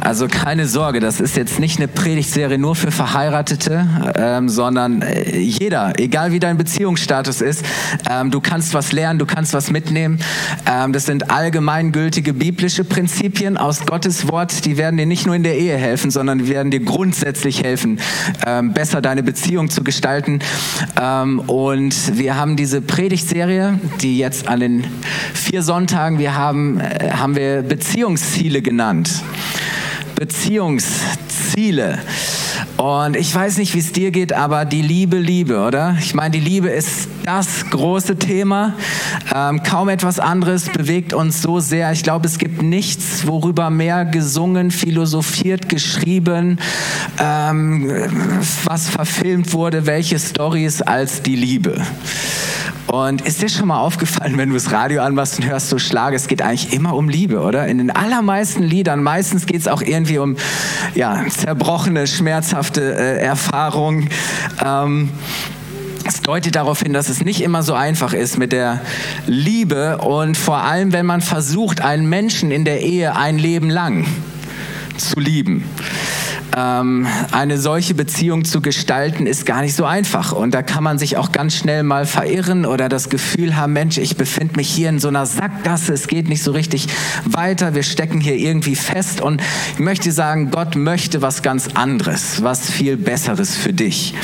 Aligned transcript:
Also 0.00 0.28
keine 0.28 0.66
Sorge, 0.66 1.00
das 1.00 1.20
ist 1.20 1.36
jetzt 1.36 1.58
nicht 1.58 1.78
eine 1.78 1.88
Predigtserie 1.88 2.56
nur 2.56 2.76
für 2.76 2.90
Verheiratete, 2.90 3.86
ähm, 4.14 4.48
sondern 4.48 5.02
äh, 5.02 5.36
jeder, 5.36 5.98
egal 5.98 6.30
wie 6.32 6.38
dein 6.38 6.56
Beziehungsstatus 6.56 7.40
ist, 7.40 7.64
ähm, 8.08 8.30
du 8.30 8.40
kannst 8.40 8.74
was 8.74 8.92
lernen, 8.92 9.18
du 9.18 9.26
kannst 9.26 9.54
was 9.54 9.70
mitnehmen. 9.70 10.20
Ähm, 10.66 10.92
das 10.92 11.06
sind 11.06 11.30
allgemeingültige 11.30 12.32
biblische 12.32 12.84
Prinzipien 12.84 13.56
aus 13.56 13.86
Gottes 13.86 14.28
Wort, 14.28 14.64
die 14.64 14.76
werden 14.76 14.96
dir 14.96 15.06
nicht 15.06 15.26
nur 15.26 15.34
in 15.34 15.42
der 15.42 15.58
Ehe 15.58 15.76
helfen, 15.76 16.10
sondern 16.10 16.38
die 16.38 16.48
werden 16.48 16.70
dir 16.70 16.80
grundsätzlich 16.80 17.64
helfen, 17.64 18.00
ähm, 18.46 18.72
besser 18.72 19.00
deine 19.00 19.22
Beziehung 19.22 19.68
zu 19.68 19.82
gestalten. 19.82 20.38
Ähm, 21.00 21.40
und 21.40 22.16
wir 22.16 22.36
haben 22.36 22.56
diese 22.56 22.80
Predigtserie, 22.80 23.80
die 24.00 24.18
jetzt 24.18 24.46
an 24.46 24.60
den 24.60 24.84
vier 25.34 25.62
Sonntagen, 25.62 26.18
wir 26.18 26.36
haben, 26.36 26.78
äh, 26.78 27.10
haben 27.12 27.34
wir 27.34 27.62
Beziehungsziele 27.62 28.62
genannt. 28.62 29.22
Beziehungsziele. 30.18 32.00
Und 32.76 33.14
ich 33.14 33.32
weiß 33.32 33.58
nicht, 33.58 33.74
wie 33.74 33.78
es 33.78 33.92
dir 33.92 34.10
geht, 34.10 34.32
aber 34.32 34.64
die 34.64 34.82
Liebe, 34.82 35.18
Liebe, 35.18 35.60
oder? 35.60 35.96
Ich 36.00 36.12
meine, 36.12 36.32
die 36.32 36.40
Liebe 36.40 36.68
ist 36.68 37.08
das 37.24 37.70
große 37.70 38.16
Thema. 38.16 38.74
Ähm, 39.32 39.62
kaum 39.62 39.88
etwas 39.88 40.18
anderes 40.18 40.70
bewegt 40.70 41.12
uns 41.12 41.40
so 41.40 41.60
sehr. 41.60 41.92
Ich 41.92 42.02
glaube, 42.02 42.26
es 42.26 42.38
gibt 42.38 42.62
nichts, 42.62 43.28
worüber 43.28 43.70
mehr 43.70 44.04
gesungen, 44.04 44.72
philosophiert, 44.72 45.68
geschrieben, 45.68 46.58
ähm, 47.20 47.88
was 48.64 48.88
verfilmt 48.88 49.52
wurde, 49.52 49.86
welche 49.86 50.18
Stories 50.18 50.82
als 50.82 51.22
die 51.22 51.36
Liebe. 51.36 51.80
Und 52.90 53.20
ist 53.20 53.42
dir 53.42 53.50
schon 53.50 53.68
mal 53.68 53.78
aufgefallen, 53.78 54.38
wenn 54.38 54.48
du 54.48 54.54
das 54.54 54.72
Radio 54.72 55.02
anmachst 55.02 55.38
und 55.38 55.46
hörst 55.46 55.68
so 55.68 55.78
Schlage, 55.78 56.16
es 56.16 56.26
geht 56.26 56.40
eigentlich 56.40 56.72
immer 56.72 56.94
um 56.94 57.10
Liebe, 57.10 57.40
oder? 57.40 57.66
In 57.66 57.78
den 57.78 57.90
allermeisten 57.90 58.62
Liedern, 58.62 59.02
meistens 59.02 59.44
geht 59.44 59.60
es 59.60 59.68
auch 59.68 59.82
irgendwie 59.82 60.18
um 60.18 60.36
ja, 60.94 61.24
zerbrochene, 61.28 62.06
schmerzhafte 62.06 62.94
äh, 62.96 63.18
Erfahrungen. 63.20 64.08
Ähm, 64.64 65.10
es 66.06 66.22
deutet 66.22 66.56
darauf 66.56 66.80
hin, 66.80 66.94
dass 66.94 67.10
es 67.10 67.22
nicht 67.22 67.42
immer 67.42 67.62
so 67.62 67.74
einfach 67.74 68.14
ist 68.14 68.38
mit 68.38 68.52
der 68.52 68.80
Liebe 69.26 69.98
und 69.98 70.38
vor 70.38 70.62
allem, 70.62 70.92
wenn 70.92 71.04
man 71.04 71.20
versucht, 71.20 71.82
einen 71.82 72.08
Menschen 72.08 72.50
in 72.50 72.64
der 72.64 72.80
Ehe 72.80 73.14
ein 73.14 73.38
Leben 73.38 73.68
lang 73.68 74.06
zu 74.96 75.20
lieben 75.20 75.64
ähm, 76.58 77.06
eine 77.30 77.58
solche 77.58 77.94
Beziehung 77.94 78.44
zu 78.44 78.60
gestalten, 78.60 79.26
ist 79.26 79.46
gar 79.46 79.62
nicht 79.62 79.74
so 79.74 79.84
einfach. 79.84 80.32
Und 80.32 80.54
da 80.54 80.62
kann 80.62 80.82
man 80.82 80.98
sich 80.98 81.16
auch 81.16 81.32
ganz 81.32 81.54
schnell 81.54 81.82
mal 81.82 82.06
verirren 82.06 82.66
oder 82.66 82.88
das 82.88 83.08
Gefühl 83.08 83.56
haben, 83.56 83.72
Mensch, 83.72 83.98
ich 83.98 84.16
befinde 84.16 84.56
mich 84.56 84.68
hier 84.68 84.88
in 84.88 84.98
so 84.98 85.08
einer 85.08 85.26
Sackgasse, 85.26 85.92
es 85.92 86.08
geht 86.08 86.28
nicht 86.28 86.42
so 86.42 86.52
richtig 86.52 86.88
weiter, 87.24 87.74
wir 87.74 87.82
stecken 87.82 88.20
hier 88.20 88.36
irgendwie 88.36 88.76
fest. 88.76 89.20
Und 89.20 89.40
ich 89.74 89.78
möchte 89.78 90.10
sagen, 90.10 90.50
Gott 90.50 90.76
möchte 90.76 91.22
was 91.22 91.42
ganz 91.42 91.68
anderes, 91.74 92.42
was 92.42 92.70
viel 92.70 92.96
Besseres 92.96 93.56
für 93.56 93.72
dich. 93.72 94.14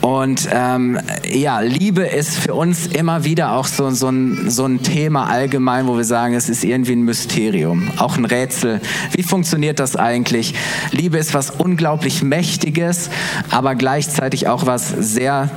Und 0.00 0.48
ähm, 0.52 0.98
ja, 1.28 1.60
Liebe 1.60 2.02
ist 2.02 2.36
für 2.38 2.54
uns 2.54 2.86
immer 2.86 3.24
wieder 3.24 3.52
auch 3.52 3.66
so, 3.66 3.90
so, 3.90 4.08
ein, 4.08 4.50
so 4.50 4.64
ein 4.64 4.82
Thema 4.82 5.28
allgemein, 5.28 5.86
wo 5.86 5.96
wir 5.96 6.04
sagen, 6.04 6.34
es 6.34 6.48
ist 6.48 6.64
irgendwie 6.64 6.92
ein 6.92 7.02
Mysterium, 7.02 7.90
auch 7.96 8.16
ein 8.16 8.24
Rätsel. 8.24 8.80
Wie 9.12 9.22
funktioniert 9.22 9.80
das 9.80 9.96
eigentlich? 9.96 10.54
Liebe 10.92 11.18
ist 11.18 11.34
was 11.34 11.47
unglaublich 11.50 12.22
Mächtiges, 12.22 13.10
aber 13.50 13.74
gleichzeitig 13.74 14.48
auch 14.48 14.66
was 14.66 14.88
sehr 14.88 15.50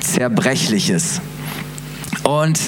Zerbrechliches. 0.00 1.20
Und 2.24 2.58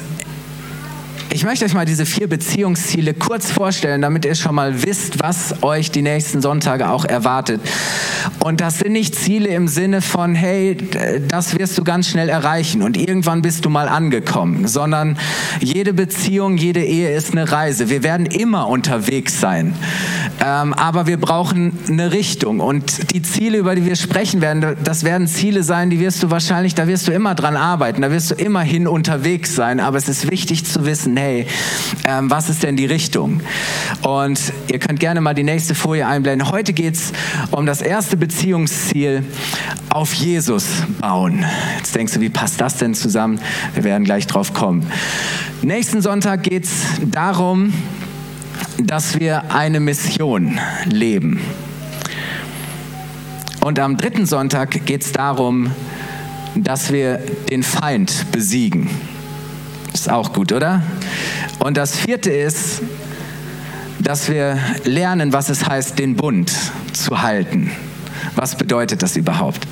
ich 1.37 1.45
möchte 1.45 1.67
euch 1.67 1.75
mal 1.75 1.85
diese 1.85 2.07
vier 2.07 2.29
Beziehungsziele 2.29 3.13
kurz 3.13 3.51
vorstellen, 3.51 4.01
damit 4.01 4.25
ihr 4.25 4.35
schon 4.35 4.55
mal 4.55 4.83
wisst, 4.83 5.23
was 5.23 5.63
euch 5.63 5.91
die 5.91 6.01
nächsten 6.01 6.41
Sonntage 6.41 6.89
auch 6.89 7.05
erwartet. 7.05 7.61
Und 8.43 8.63
das 8.63 8.79
sind 8.79 8.93
nicht 8.93 9.15
Ziele 9.15 9.49
im 9.49 9.69
Sinne 9.69 10.01
von, 10.01 10.35
hey, 10.35 10.79
das 11.29 11.59
wirst 11.59 11.77
du 11.77 11.85
ganz 11.85 12.09
schnell 12.09 12.31
erreichen 12.31 12.83
und 12.83 12.97
irgendwann 12.97 13.43
bist 13.43 13.67
du 13.67 13.69
mal 13.69 13.87
angekommen, 13.87 14.67
sondern 14.67 15.19
jede 15.61 15.93
Beziehung, 15.93 16.57
jede 16.57 16.83
Ehe 16.83 17.15
ist 17.15 17.33
eine 17.33 17.53
Reise. 17.53 17.91
Wir 17.91 18.03
werden 18.03 18.25
immer 18.25 18.69
unterwegs 18.69 19.39
sein, 19.39 19.75
ähm, 20.45 20.75
aber 20.75 21.07
wir 21.07 21.19
brauchen 21.19 21.79
eine 21.89 22.13
Richtung. 22.13 22.61
Und 22.61 23.13
die 23.13 23.23
Ziele, 23.23 23.59
über 23.59 23.75
die 23.75 23.85
wir 23.85 23.97
sprechen 23.97 24.41
werden, 24.41 24.77
das 24.85 25.05
werden 25.05 25.27
Ziele 25.27 25.63
sein, 25.63 25.91
die 25.91 26.01
wirst 26.01 26.23
du 26.23 26.31
wahrscheinlich, 26.31 26.75
da 26.75 26.87
wirst 26.87 27.09
du 27.09 27.13
immer 27.13 27.35
dran 27.35 27.57
arbeiten, 27.57 28.03
da 28.03 28.11
wirst 28.11 28.31
du 28.31 28.35
immerhin 28.35 28.87
unterwegs 28.87 29.55
sein. 29.55 29.81
Aber 29.81 29.97
es 29.97 30.09
ist 30.09 30.31
wichtig 30.31 30.65
zu 30.65 30.85
wissen, 30.85 31.17
hey, 31.17 31.47
ähm, 32.05 32.31
was 32.31 32.49
ist 32.49 32.63
denn 32.63 32.77
die 32.77 32.87
Richtung? 32.87 33.41
Und 34.03 34.53
ihr 34.71 34.79
könnt 34.79 35.01
gerne 35.01 35.21
mal 35.21 35.35
die 35.35 35.43
nächste 35.43 35.75
Folie 35.75 36.07
einblenden. 36.07 36.51
Heute 36.51 36.73
geht 36.73 36.95
es 36.95 37.13
um 37.51 37.67
das 37.67 37.81
erste 37.81 38.17
Beziehungsziel, 38.17 39.25
auf 39.89 40.13
Jesus 40.13 40.67
bauen. 41.01 41.45
Jetzt 41.79 41.95
denkst 41.95 42.13
du, 42.15 42.21
wie 42.21 42.29
passt 42.29 42.61
das 42.61 42.77
denn 42.77 42.95
zusammen? 42.95 43.41
Wir 43.75 43.85
werden 43.85 44.05
gleich 44.05 44.27
drauf 44.27 44.53
kommen. 44.53 44.87
Nächsten 45.63 46.03
Sonntag 46.03 46.43
geht 46.43 46.65
es 46.65 46.83
darum, 47.11 47.73
dass 48.79 49.19
wir 49.19 49.53
eine 49.53 49.81
Mission 49.81 50.59
leben. 50.85 51.41
Und 53.61 53.79
am 53.79 53.97
dritten 53.97 54.27
Sonntag 54.27 54.85
geht 54.87 55.03
es 55.03 55.13
darum, 55.13 55.73
dass 56.55 56.93
wir 56.93 57.19
den 57.51 57.63
Feind 57.63 58.31
besiegen. 58.33 58.89
Ist 59.93 60.11
auch 60.11 60.33
gut, 60.33 60.53
oder? 60.53 60.83
Und 61.59 61.77
das 61.77 61.97
vierte 61.97 62.31
ist, 62.31 62.83
dass 63.99 64.29
wir 64.29 64.59
lernen, 64.85 65.33
was 65.33 65.49
es 65.49 65.67
heißt, 65.67 65.99
den 65.99 66.17
Bund 66.17 66.53
zu 66.93 67.23
halten. 67.23 67.71
Was 68.35 68.55
bedeutet 68.55 69.03
das 69.03 69.17
überhaupt? 69.17 69.67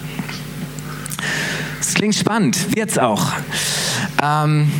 Es 1.81 1.95
klingt 1.95 2.15
spannend, 2.15 2.75
wird's 2.75 2.99
auch. 2.99 3.33
Ähm, 4.23 4.71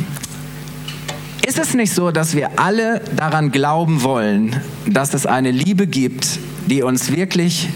ist 1.45 1.59
es 1.59 1.75
nicht 1.75 1.93
so, 1.93 2.11
dass 2.11 2.35
wir 2.35 2.59
alle 2.59 3.01
daran 3.15 3.51
glauben 3.51 4.01
wollen, 4.01 4.55
dass 4.87 5.13
es 5.13 5.27
eine 5.27 5.51
Liebe 5.51 5.85
gibt, 5.85 6.39
die 6.65 6.81
uns 6.81 7.11
wirklich 7.11 7.69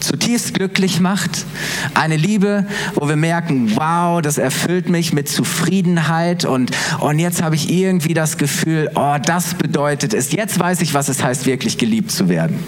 zutiefst 0.00 0.52
glücklich 0.52 1.00
macht. 1.00 1.46
Eine 1.94 2.18
Liebe, 2.18 2.66
wo 2.94 3.08
wir 3.08 3.16
merken, 3.16 3.72
wow, 3.76 4.20
das 4.20 4.36
erfüllt 4.36 4.90
mich 4.90 5.14
mit 5.14 5.30
Zufriedenheit 5.30 6.44
und, 6.44 6.72
und 7.00 7.18
jetzt 7.18 7.42
habe 7.42 7.54
ich 7.54 7.70
irgendwie 7.70 8.12
das 8.12 8.36
Gefühl, 8.36 8.90
oh, 8.94 9.16
das 9.24 9.54
bedeutet 9.54 10.12
es. 10.12 10.30
Jetzt 10.30 10.58
weiß 10.58 10.82
ich, 10.82 10.92
was 10.92 11.08
es 11.08 11.22
heißt, 11.22 11.46
wirklich 11.46 11.78
geliebt 11.78 12.12
zu 12.12 12.28
werden. 12.28 12.58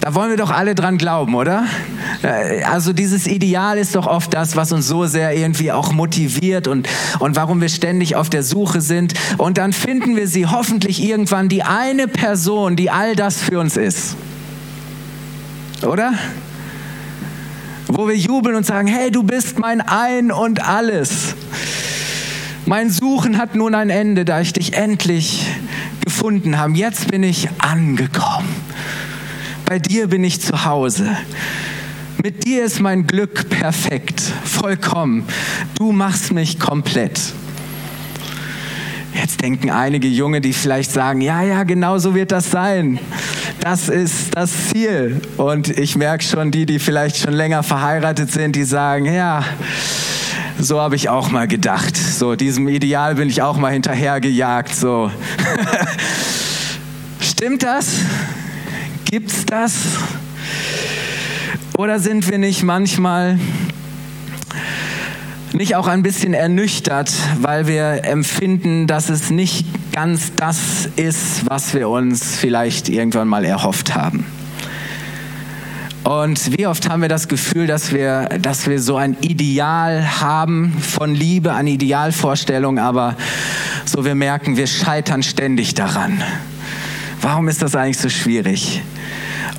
Da 0.00 0.14
wollen 0.14 0.30
wir 0.30 0.36
doch 0.36 0.50
alle 0.50 0.74
dran 0.74 0.98
glauben, 0.98 1.34
oder? 1.34 1.64
Äh, 2.22 2.62
also 2.64 2.92
dieses 2.92 3.26
Ideal 3.26 3.78
ist 3.78 3.94
doch 3.94 4.06
oft 4.06 4.34
das, 4.34 4.54
was 4.54 4.70
uns 4.72 4.86
so 4.86 5.06
sehr 5.06 5.36
irgendwie 5.36 5.72
auch 5.72 5.92
motiviert 5.92 6.68
und, 6.68 6.88
und 7.20 7.36
warum 7.36 7.60
wir 7.60 7.70
ständig 7.70 8.16
auf 8.16 8.28
der 8.28 8.42
Suche 8.42 8.80
sind. 8.80 9.14
Und 9.38 9.58
dann 9.58 9.72
finden 9.72 10.16
wir 10.16 10.28
sie 10.28 10.46
hoffentlich 10.46 11.02
irgendwann 11.02 11.48
die 11.48 11.62
eine 11.62 12.06
Person, 12.08 12.76
die 12.76 12.90
all 12.90 13.16
das 13.16 13.42
für 13.42 13.58
uns 13.60 13.76
ist 13.76 14.16
oder? 15.84 16.14
Wo 17.86 18.08
wir 18.08 18.16
jubeln 18.16 18.56
und 18.56 18.66
sagen, 18.66 18.88
hey, 18.88 19.10
du 19.10 19.22
bist 19.22 19.58
mein 19.58 19.80
Ein 19.80 20.32
und 20.32 20.66
alles. 20.66 21.34
Mein 22.66 22.90
Suchen 22.90 23.38
hat 23.38 23.54
nun 23.54 23.74
ein 23.74 23.90
Ende, 23.90 24.24
da 24.24 24.40
ich 24.40 24.52
dich 24.52 24.74
endlich 24.74 25.46
gefunden 26.04 26.58
habe. 26.58 26.72
Jetzt 26.72 27.10
bin 27.10 27.22
ich 27.22 27.48
angekommen. 27.58 28.48
Bei 29.66 29.78
dir 29.78 30.08
bin 30.08 30.24
ich 30.24 30.40
zu 30.40 30.64
Hause. 30.66 31.16
Mit 32.22 32.44
dir 32.44 32.64
ist 32.64 32.80
mein 32.80 33.06
Glück 33.06 33.48
perfekt, 33.48 34.20
vollkommen. 34.20 35.24
Du 35.76 35.92
machst 35.92 36.32
mich 36.32 36.60
komplett. 36.60 37.20
Jetzt 39.14 39.42
denken 39.42 39.70
einige 39.70 40.08
Junge, 40.08 40.40
die 40.40 40.52
vielleicht 40.52 40.90
sagen, 40.90 41.20
ja, 41.20 41.42
ja, 41.42 41.62
genau 41.62 41.98
so 41.98 42.14
wird 42.14 42.32
das 42.32 42.50
sein. 42.50 42.98
Das 43.60 43.88
ist 43.88 44.36
das 44.36 44.68
Ziel. 44.68 45.20
Und 45.38 45.68
ich 45.78 45.96
merke 45.96 46.24
schon, 46.24 46.50
die, 46.50 46.66
die 46.66 46.78
vielleicht 46.78 47.16
schon 47.16 47.32
länger 47.32 47.62
verheiratet 47.62 48.30
sind, 48.30 48.56
die 48.56 48.64
sagen, 48.64 49.06
ja, 49.06 49.44
so 50.58 50.80
habe 50.80 50.96
ich 50.96 51.08
auch 51.08 51.30
mal 51.30 51.48
gedacht. 51.48 51.96
So, 51.96 52.36
diesem 52.36 52.68
Ideal 52.68 53.14
bin 53.14 53.28
ich 53.28 53.40
auch 53.40 53.56
mal 53.56 53.72
hinterhergejagt. 53.72 54.74
So. 54.74 55.10
Stimmt 57.20 57.62
das? 57.62 57.96
Gibt's 59.14 59.46
das? 59.46 59.74
Oder 61.78 62.00
sind 62.00 62.28
wir 62.28 62.38
nicht 62.38 62.64
manchmal 62.64 63.38
nicht 65.52 65.76
auch 65.76 65.86
ein 65.86 66.02
bisschen 66.02 66.34
ernüchtert, 66.34 67.12
weil 67.40 67.68
wir 67.68 68.02
empfinden, 68.02 68.88
dass 68.88 69.10
es 69.10 69.30
nicht 69.30 69.66
ganz 69.92 70.32
das 70.34 70.88
ist, 70.96 71.48
was 71.48 71.74
wir 71.74 71.90
uns 71.90 72.34
vielleicht 72.34 72.88
irgendwann 72.88 73.28
mal 73.28 73.44
erhofft 73.44 73.94
haben. 73.94 74.26
Und 76.02 76.58
wie 76.58 76.66
oft 76.66 76.88
haben 76.88 77.00
wir 77.00 77.08
das 77.08 77.28
Gefühl, 77.28 77.68
dass 77.68 77.92
wir, 77.92 78.24
dass 78.40 78.66
wir 78.66 78.80
so 78.80 78.96
ein 78.96 79.16
Ideal 79.20 80.20
haben 80.22 80.76
von 80.80 81.14
Liebe, 81.14 81.54
eine 81.54 81.70
Idealvorstellung, 81.70 82.80
aber 82.80 83.16
so 83.84 84.04
wir 84.04 84.16
merken, 84.16 84.56
wir 84.56 84.66
scheitern 84.66 85.22
ständig 85.22 85.74
daran. 85.74 86.20
Warum 87.24 87.48
ist 87.48 87.62
das 87.62 87.74
eigentlich 87.74 87.96
so 87.96 88.10
schwierig? 88.10 88.82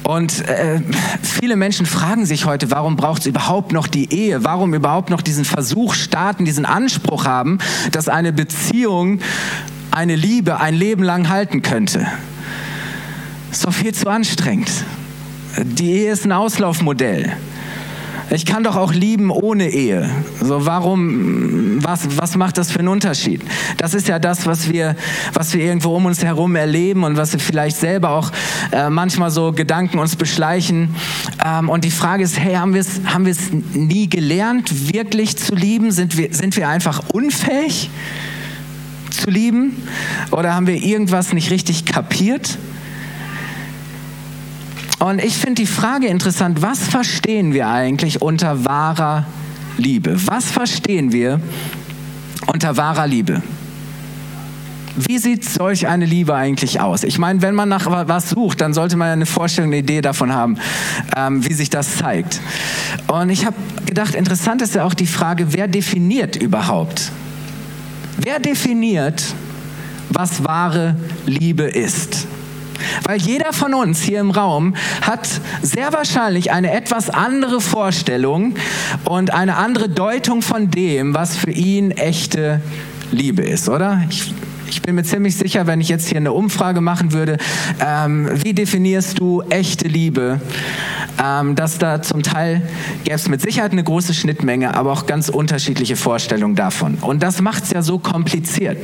Und 0.04 0.48
äh, 0.48 0.82
viele 1.24 1.56
Menschen 1.56 1.88
fragen 1.88 2.28
sich 2.28 2.46
heute, 2.46 2.70
warum 2.70 2.96
braucht 2.96 3.22
es 3.22 3.26
überhaupt 3.26 3.72
noch 3.72 3.88
die 3.88 4.14
Ehe? 4.14 4.44
Warum 4.44 4.76
überhaupt 4.76 5.10
noch 5.10 5.24
diesen 5.24 5.46
Versuch 5.46 5.96
starten, 5.96 6.46
diesen 6.46 6.66
Anspruch 6.66 7.26
haben, 7.26 7.58
dass 7.92 8.08
eine 8.08 8.32
Beziehung, 8.34 9.20
eine 9.90 10.16
Liebe 10.16 10.60
ein 10.60 10.76
Leben 10.76 11.02
lang 11.02 11.28
halten 11.30 11.64
könnte? 11.64 12.06
Ist 13.52 13.66
doch 13.66 13.74
viel 13.74 13.96
zu 13.96 14.10
anstrengend. 14.10 14.70
Die 15.58 15.90
Ehe 15.92 16.12
ist 16.12 16.24
ein 16.24 16.34
Auslaufmodell. 16.34 17.36
Ich 18.32 18.46
kann 18.46 18.64
doch 18.64 18.76
auch 18.76 18.92
lieben 18.92 19.30
ohne 19.30 19.70
Ehe. 19.70 20.10
So, 20.42 20.66
warum, 20.66 21.84
was, 21.84 22.18
was 22.18 22.36
macht 22.36 22.58
das 22.58 22.72
für 22.72 22.80
einen 22.80 22.88
Unterschied? 22.88 23.42
Das 23.78 23.94
ist 23.94 24.08
ja 24.08 24.18
das, 24.18 24.46
was 24.48 24.72
wir, 24.72 24.96
was 25.34 25.54
wir 25.54 25.64
irgendwo 25.64 25.96
um 25.96 26.06
uns 26.08 26.24
herum 26.24 26.56
erleben 26.56 27.04
und 27.04 27.18
was 27.18 27.34
wir 27.34 27.40
vielleicht 27.40 27.78
selber 27.78 28.10
auch 28.10 28.32
äh, 28.72 28.90
manchmal 28.90 29.30
so 29.30 29.52
Gedanken 29.52 30.00
uns 30.00 30.16
beschleichen. 30.16 30.96
Ähm, 31.46 31.70
und 31.70 31.84
die 31.86 31.92
Frage 31.92 32.24
ist, 32.24 32.40
hey, 32.40 32.56
haben 32.56 32.74
wir 32.74 32.82
es 32.82 33.02
haben 33.06 33.32
nie 33.74 34.10
gelernt, 34.10 34.92
wirklich 34.94 35.38
zu 35.38 35.54
lieben? 35.54 35.92
Sind 35.92 36.18
wir, 36.18 36.34
sind 36.34 36.58
wir 36.58 36.68
einfach 36.68 37.04
unfähig 37.10 37.90
zu 39.12 39.30
lieben? 39.30 39.84
Oder 40.32 40.56
haben 40.56 40.66
wir 40.66 40.76
irgendwas 40.76 41.32
nicht 41.32 41.52
richtig 41.52 41.86
kapiert? 41.86 42.58
Und 45.00 45.24
ich 45.24 45.36
finde 45.36 45.56
die 45.56 45.68
Frage 45.68 46.08
interessant, 46.08 46.62
was 46.62 46.80
verstehen 46.80 47.54
wir 47.54 47.68
eigentlich 47.68 48.22
unter 48.22 48.66
wahrer 48.66 49.26
Liebe? 49.78 50.16
Was 50.28 50.52
verstehen 50.52 51.12
wir 51.12 51.40
unter 52.48 52.78
wahrer 52.78 53.08
Liebe? 53.08 53.42
Wie 54.96 55.18
sieht 55.18 55.44
solch 55.44 55.88
eine 55.88 56.06
Liebe 56.06 56.34
eigentlich 56.34 56.80
aus? 56.80 57.04
Ich 57.04 57.18
meine, 57.18 57.42
wenn 57.42 57.54
man 57.54 57.68
nach 57.68 57.86
was 58.08 58.30
sucht, 58.30 58.62
dann 58.62 58.74
sollte 58.74 58.96
man 58.96 59.10
eine 59.10 59.26
Vorstellung, 59.26 59.72
eine 59.72 59.80
Idee 59.80 60.00
davon 60.00 60.34
haben, 60.34 60.58
ähm, 61.18 61.46
wie 61.46 61.54
sich 61.54 61.70
das 61.70 61.98
zeigt. 61.98 62.40
Und 63.08 63.30
ich 63.30 63.46
habe 63.46 63.58
gedacht, 63.86 64.16
interessant 64.16 64.62
ist 64.62 64.76
ja 64.76 64.86
auch 64.86 64.94
die 64.94 65.08
Frage, 65.08 65.52
wer 65.52 65.68
definiert 65.68 66.38
überhaupt? 66.38 67.12
Wer 68.18 68.40
definiert, 68.40 69.22
was 70.10 70.46
wahre 70.46 70.96
Liebe 71.26 71.64
ist? 71.64 72.28
Weil 73.04 73.20
jeder 73.20 73.54
von 73.54 73.74
uns 73.74 74.02
hier 74.02 74.20
im 74.20 74.32
Raum 74.32 74.76
hat 75.02 75.28
sehr 75.62 75.94
wahrscheinlich 75.94 76.52
eine 76.52 76.72
etwas 76.72 77.10
andere 77.10 77.62
Vorstellung 77.62 78.56
und 79.06 79.34
eine 79.34 79.58
andere 79.58 79.90
Deutung 79.90 80.42
von 80.42 80.72
dem, 80.72 81.14
was 81.14 81.36
für 81.36 81.52
ihn 81.52 81.92
echte 81.92 82.62
Liebe 83.12 83.44
ist, 83.44 83.70
oder? 83.70 84.04
Ich, 84.10 84.34
ich 84.76 84.82
bin 84.82 84.96
mir 84.96 85.04
ziemlich 85.04 85.38
sicher, 85.38 85.68
wenn 85.68 85.80
ich 85.80 85.88
jetzt 85.88 86.10
hier 86.10 86.18
eine 86.18 86.34
Umfrage 86.34 86.82
machen 86.82 87.14
würde, 87.14 87.38
ähm, 87.80 88.30
wie 88.44 88.54
definierst 88.54 89.18
du 89.20 89.42
echte 89.50 89.88
Liebe? 89.88 90.42
ähm, 91.24 91.56
dass 91.56 91.78
da 91.78 92.02
zum 92.02 92.24
Teil 92.24 92.62
gäbe 93.04 93.16
es 93.16 93.30
mit 93.30 93.42
Sicherheit 93.42 93.72
eine 93.72 93.84
große 93.84 94.14
Schnittmenge, 94.14 94.76
aber 94.76 94.92
auch 94.92 95.06
ganz 95.06 95.30
unterschiedliche 95.30 95.96
Vorstellungen 95.96 96.56
davon. 96.56 96.96
Und 96.96 97.24
das 97.24 97.42
macht 97.42 97.64
es 97.64 97.72
ja 97.72 97.82
so 97.82 98.00
kompliziert, 98.00 98.78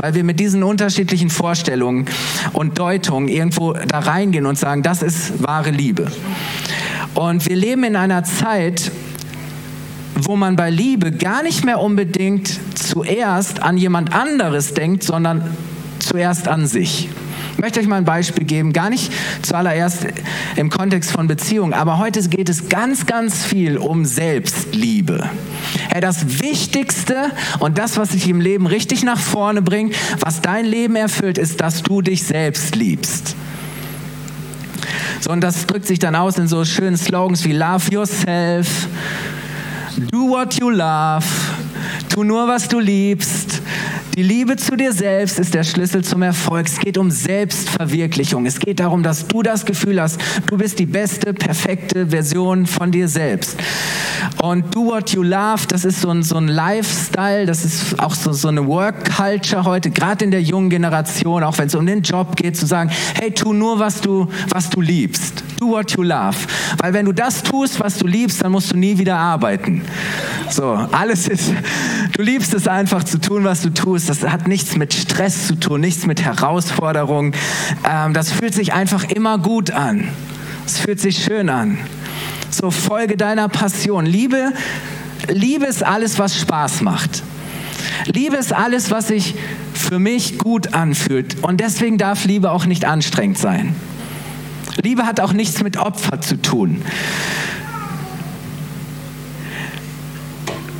weil 0.00 0.14
wir 0.14 0.22
mit 0.22 0.38
diesen 0.38 0.62
unterschiedlichen 0.62 1.30
Vorstellungen 1.30 2.06
und 2.52 2.78
Deutungen 2.78 3.28
irgendwo 3.28 3.72
da 3.72 4.00
reingehen 4.00 4.44
und 4.44 4.58
sagen, 4.58 4.82
das 4.82 5.02
ist 5.02 5.42
wahre 5.42 5.70
Liebe. 5.70 6.10
Und 7.14 7.48
wir 7.48 7.56
leben 7.56 7.84
in 7.84 7.96
einer 7.96 8.22
Zeit, 8.24 8.92
wo 10.26 10.36
man 10.36 10.56
bei 10.56 10.70
Liebe 10.70 11.12
gar 11.12 11.42
nicht 11.42 11.64
mehr 11.64 11.80
unbedingt 11.80 12.58
zuerst 12.74 13.62
an 13.62 13.76
jemand 13.76 14.14
anderes 14.14 14.74
denkt, 14.74 15.02
sondern 15.02 15.42
zuerst 15.98 16.48
an 16.48 16.66
sich. 16.66 17.08
Ich 17.52 17.58
möchte 17.58 17.80
euch 17.80 17.88
mal 17.88 17.96
ein 17.96 18.04
Beispiel 18.04 18.44
geben, 18.44 18.72
gar 18.72 18.88
nicht 18.88 19.12
zuallererst 19.42 20.06
im 20.56 20.70
Kontext 20.70 21.10
von 21.10 21.26
Beziehungen, 21.26 21.72
aber 21.72 21.98
heute 21.98 22.20
geht 22.28 22.48
es 22.48 22.68
ganz, 22.68 23.06
ganz 23.06 23.44
viel 23.44 23.78
um 23.78 24.04
Selbstliebe. 24.04 25.28
Hey, 25.90 26.00
das 26.00 26.40
Wichtigste 26.40 27.32
und 27.58 27.78
das, 27.78 27.96
was 27.96 28.10
dich 28.10 28.28
im 28.28 28.40
Leben 28.40 28.66
richtig 28.66 29.02
nach 29.02 29.18
vorne 29.18 29.60
bringt, 29.60 29.94
was 30.20 30.40
dein 30.40 30.66
Leben 30.66 30.94
erfüllt, 30.94 31.36
ist, 31.36 31.60
dass 31.60 31.82
du 31.82 32.00
dich 32.00 32.22
selbst 32.22 32.76
liebst. 32.76 33.34
So, 35.20 35.30
und 35.30 35.40
das 35.40 35.66
drückt 35.66 35.86
sich 35.86 35.98
dann 35.98 36.14
aus 36.14 36.38
in 36.38 36.46
so 36.46 36.64
schönen 36.64 36.96
Slogans 36.96 37.44
wie 37.44 37.52
Love 37.52 37.90
Yourself, 37.90 38.86
Do 39.96 40.28
What 40.28 40.54
You 40.60 40.70
Love, 40.70 41.24
tu 42.08 42.22
nur, 42.22 42.46
was 42.46 42.68
du 42.68 42.78
liebst, 42.78 43.62
die 44.18 44.22
Liebe 44.22 44.56
zu 44.56 44.76
dir 44.76 44.92
selbst 44.92 45.38
ist 45.38 45.54
der 45.54 45.62
Schlüssel 45.62 46.02
zum 46.02 46.22
Erfolg. 46.22 46.66
Es 46.66 46.80
geht 46.80 46.98
um 46.98 47.10
Selbstverwirklichung. 47.10 48.46
Es 48.46 48.58
geht 48.58 48.80
darum, 48.80 49.02
dass 49.04 49.28
du 49.28 49.42
das 49.42 49.64
Gefühl 49.64 50.00
hast, 50.00 50.20
du 50.46 50.56
bist 50.56 50.78
die 50.80 50.86
beste, 50.86 51.32
perfekte 51.32 52.08
Version 52.08 52.66
von 52.66 52.90
dir 52.90 53.08
selbst. 53.08 53.56
Und 54.42 54.74
Do 54.74 54.86
What 54.86 55.10
You 55.10 55.22
Love, 55.22 55.68
das 55.68 55.84
ist 55.84 56.00
so 56.00 56.10
ein, 56.10 56.24
so 56.24 56.36
ein 56.36 56.48
Lifestyle, 56.48 57.46
das 57.46 57.64
ist 57.64 58.00
auch 58.00 58.14
so, 58.14 58.32
so 58.32 58.48
eine 58.48 58.66
Work 58.66 59.14
Culture 59.16 59.64
heute, 59.64 59.90
gerade 59.90 60.24
in 60.24 60.32
der 60.32 60.42
jungen 60.42 60.68
Generation, 60.68 61.44
auch 61.44 61.56
wenn 61.58 61.68
es 61.68 61.76
um 61.76 61.86
den 61.86 62.02
Job 62.02 62.34
geht, 62.34 62.56
zu 62.56 62.66
sagen, 62.66 62.90
hey, 63.14 63.30
tu 63.30 63.52
nur, 63.52 63.78
was 63.78 64.00
du, 64.00 64.26
was 64.50 64.68
du 64.68 64.80
liebst. 64.80 65.44
Do 65.58 65.70
what 65.70 65.90
you 65.96 66.04
love. 66.04 66.36
Weil 66.78 66.92
wenn 66.92 67.06
du 67.06 67.12
das 67.12 67.42
tust, 67.42 67.80
was 67.80 67.98
du 67.98 68.06
liebst, 68.06 68.42
dann 68.42 68.52
musst 68.52 68.72
du 68.72 68.76
nie 68.76 68.96
wieder 68.98 69.16
arbeiten. 69.16 69.82
So, 70.50 70.72
alles 70.92 71.26
ist, 71.26 71.52
du 72.12 72.22
liebst 72.22 72.54
es 72.54 72.68
einfach 72.68 73.02
zu 73.02 73.18
tun, 73.18 73.44
was 73.44 73.62
du 73.62 73.70
tust. 73.70 74.08
Das 74.08 74.22
hat 74.22 74.46
nichts 74.46 74.76
mit 74.76 74.94
Stress 74.94 75.48
zu 75.48 75.56
tun, 75.56 75.80
nichts 75.80 76.06
mit 76.06 76.22
Herausforderungen. 76.22 77.34
Ähm, 77.84 78.14
das 78.14 78.30
fühlt 78.30 78.54
sich 78.54 78.72
einfach 78.72 79.04
immer 79.04 79.38
gut 79.38 79.72
an. 79.72 80.08
Es 80.64 80.78
fühlt 80.78 81.00
sich 81.00 81.24
schön 81.24 81.48
an. 81.48 81.78
So, 82.50 82.70
folge 82.70 83.16
deiner 83.16 83.48
Passion. 83.48 84.06
Liebe, 84.06 84.52
Liebe 85.28 85.66
ist 85.66 85.82
alles, 85.82 86.18
was 86.18 86.38
Spaß 86.38 86.82
macht. 86.82 87.22
Liebe 88.06 88.36
ist 88.36 88.52
alles, 88.52 88.90
was 88.90 89.08
sich 89.08 89.34
für 89.74 89.98
mich 89.98 90.38
gut 90.38 90.74
anfühlt. 90.74 91.42
Und 91.42 91.60
deswegen 91.60 91.98
darf 91.98 92.24
Liebe 92.24 92.50
auch 92.52 92.64
nicht 92.64 92.84
anstrengend 92.84 93.38
sein. 93.38 93.74
Liebe 94.82 95.04
hat 95.06 95.20
auch 95.20 95.32
nichts 95.32 95.62
mit 95.62 95.76
Opfer 95.76 96.20
zu 96.20 96.40
tun. 96.40 96.82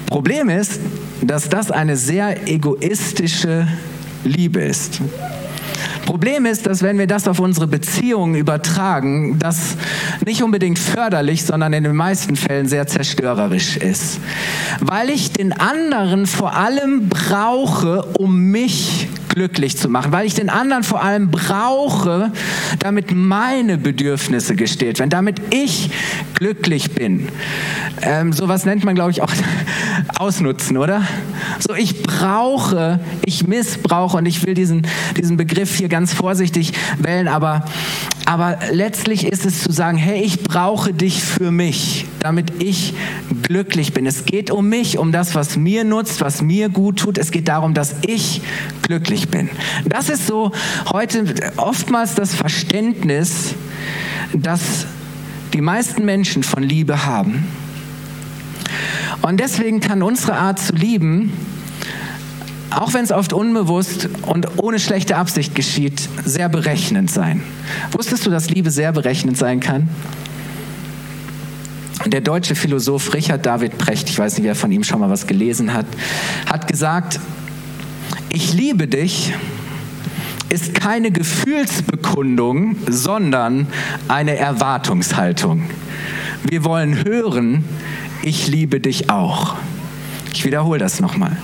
Problem 0.06 0.48
ist, 0.48 0.80
dass 1.20 1.48
das 1.48 1.70
eine 1.70 1.96
sehr 1.96 2.48
egoistische 2.48 3.68
Liebe 4.24 4.60
ist. 4.60 5.00
Problem 6.06 6.46
ist, 6.46 6.66
dass 6.66 6.82
wenn 6.82 6.96
wir 6.96 7.06
das 7.06 7.28
auf 7.28 7.38
unsere 7.38 7.66
Beziehungen 7.66 8.34
übertragen, 8.34 9.38
das 9.38 9.76
nicht 10.24 10.42
unbedingt 10.42 10.78
förderlich, 10.78 11.44
sondern 11.44 11.74
in 11.74 11.84
den 11.84 11.94
meisten 11.94 12.34
Fällen 12.34 12.66
sehr 12.66 12.86
zerstörerisch 12.86 13.76
ist. 13.76 14.18
Weil 14.80 15.10
ich 15.10 15.32
den 15.32 15.52
anderen 15.52 16.26
vor 16.26 16.56
allem 16.56 17.10
brauche, 17.10 18.02
um 18.18 18.38
mich 18.44 19.08
glücklich 19.38 19.78
zu 19.78 19.88
machen, 19.88 20.10
weil 20.10 20.26
ich 20.26 20.34
den 20.34 20.50
anderen 20.50 20.82
vor 20.82 21.00
allem 21.00 21.30
brauche, 21.30 22.32
damit 22.80 23.12
meine 23.14 23.78
Bedürfnisse 23.78 24.56
gestillt 24.56 24.98
werden, 24.98 25.10
damit 25.10 25.40
ich 25.54 25.90
glücklich 26.34 26.90
bin. 26.90 27.28
Ähm, 28.02 28.32
sowas 28.32 28.64
nennt 28.64 28.82
man, 28.82 28.96
glaube 28.96 29.12
ich, 29.12 29.22
auch 29.22 29.30
ausnutzen, 30.18 30.76
oder? 30.76 31.02
So, 31.60 31.74
ich 31.74 32.02
brauche, 32.02 32.98
ich 33.24 33.46
missbrauche 33.46 34.16
und 34.16 34.26
ich 34.26 34.44
will 34.44 34.54
diesen, 34.54 34.86
diesen 35.16 35.36
Begriff 35.36 35.76
hier 35.76 35.88
ganz 35.88 36.12
vorsichtig 36.12 36.72
wählen, 36.98 37.28
aber, 37.28 37.64
aber 38.24 38.58
letztlich 38.72 39.26
ist 39.26 39.46
es 39.46 39.62
zu 39.62 39.70
sagen, 39.70 39.96
hey, 39.96 40.20
ich 40.22 40.42
brauche 40.42 40.92
dich 40.92 41.22
für 41.22 41.52
mich, 41.52 42.06
damit 42.18 42.62
ich 42.62 42.94
glücklich 43.42 43.92
bin. 43.92 44.06
Es 44.06 44.24
geht 44.24 44.50
um 44.50 44.68
mich, 44.68 44.98
um 44.98 45.12
das, 45.12 45.36
was 45.36 45.56
mir 45.56 45.84
nutzt, 45.84 46.20
was 46.20 46.42
mir 46.42 46.68
gut 46.68 46.98
tut. 46.98 47.16
Es 47.16 47.30
geht 47.30 47.46
darum, 47.46 47.72
dass 47.72 47.94
ich 48.04 48.42
glücklich 48.82 49.28
bin. 49.28 49.48
Das 49.84 50.08
ist 50.08 50.26
so 50.26 50.50
heute 50.90 51.32
oftmals 51.56 52.16
das 52.16 52.34
Verständnis, 52.34 53.54
das 54.32 54.86
die 55.52 55.60
meisten 55.60 56.04
Menschen 56.04 56.42
von 56.42 56.62
Liebe 56.62 57.06
haben. 57.06 57.46
Und 59.22 59.40
deswegen 59.40 59.80
kann 59.80 60.02
unsere 60.02 60.34
Art 60.34 60.58
zu 60.58 60.72
lieben, 60.74 61.32
auch 62.70 62.94
wenn 62.94 63.04
es 63.04 63.12
oft 63.12 63.32
unbewusst 63.32 64.08
und 64.26 64.58
ohne 64.58 64.78
schlechte 64.78 65.16
Absicht 65.16 65.54
geschieht, 65.54 66.08
sehr 66.24 66.48
berechnend 66.48 67.10
sein. 67.10 67.42
Wusstest 67.92 68.26
du, 68.26 68.30
dass 68.30 68.50
Liebe 68.50 68.70
sehr 68.70 68.92
berechnend 68.92 69.38
sein 69.38 69.60
kann? 69.60 69.88
Der 72.06 72.20
deutsche 72.20 72.54
Philosoph 72.54 73.12
Richard 73.14 73.44
David 73.44 73.76
Precht, 73.76 74.08
ich 74.08 74.18
weiß 74.18 74.38
nicht, 74.38 74.46
wer 74.46 74.54
von 74.54 74.70
ihm 74.70 74.84
schon 74.84 75.00
mal 75.00 75.10
was 75.10 75.26
gelesen 75.26 75.74
hat, 75.74 75.86
hat 76.46 76.68
gesagt, 76.68 77.18
ich 78.30 78.52
liebe 78.52 78.86
dich 78.86 79.34
ist 80.48 80.74
keine 80.74 81.10
Gefühlsbekundung, 81.10 82.76
sondern 82.88 83.66
eine 84.08 84.36
Erwartungshaltung. 84.36 85.64
Wir 86.42 86.64
wollen 86.64 87.04
hören, 87.04 87.64
ich 88.22 88.46
liebe 88.46 88.80
dich 88.80 89.10
auch. 89.10 89.56
Ich 90.32 90.44
wiederhole 90.44 90.78
das 90.78 91.00
nochmal. 91.00 91.36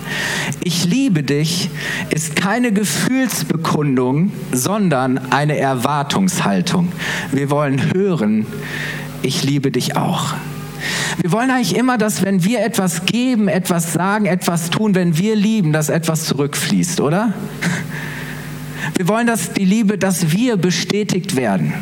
Ich 0.63 0.85
liebe 0.85 1.23
dich 1.23 1.71
ist 2.11 2.37
keine 2.37 2.73
Gefühlsbekundung, 2.73 4.31
sondern 4.53 5.19
eine 5.33 5.59
Erwartungshaltung. 5.59 6.93
Wir 7.33 7.51
wollen 7.51 7.93
hören, 7.93 8.47
ich 9.23 9.43
liebe 9.43 9.71
dich 9.71 9.97
auch. 9.97 10.35
Wir 11.21 11.33
wollen 11.33 11.51
eigentlich 11.51 11.77
immer, 11.77 11.97
dass 11.97 12.23
wenn 12.23 12.45
wir 12.45 12.65
etwas 12.65 13.07
geben, 13.07 13.49
etwas 13.49 13.93
sagen, 13.93 14.27
etwas 14.27 14.71
tun, 14.71 14.95
wenn 14.95 15.17
wir 15.17 15.35
lieben, 15.35 15.73
dass 15.73 15.89
etwas 15.89 16.27
zurückfließt, 16.27 17.01
oder? 17.01 17.33
Wir 18.97 19.09
wollen, 19.09 19.27
dass 19.27 19.53
die 19.53 19.65
Liebe, 19.65 19.97
dass 19.97 20.33
wir 20.33 20.57
bestätigt 20.57 21.37
werden. 21.37 21.73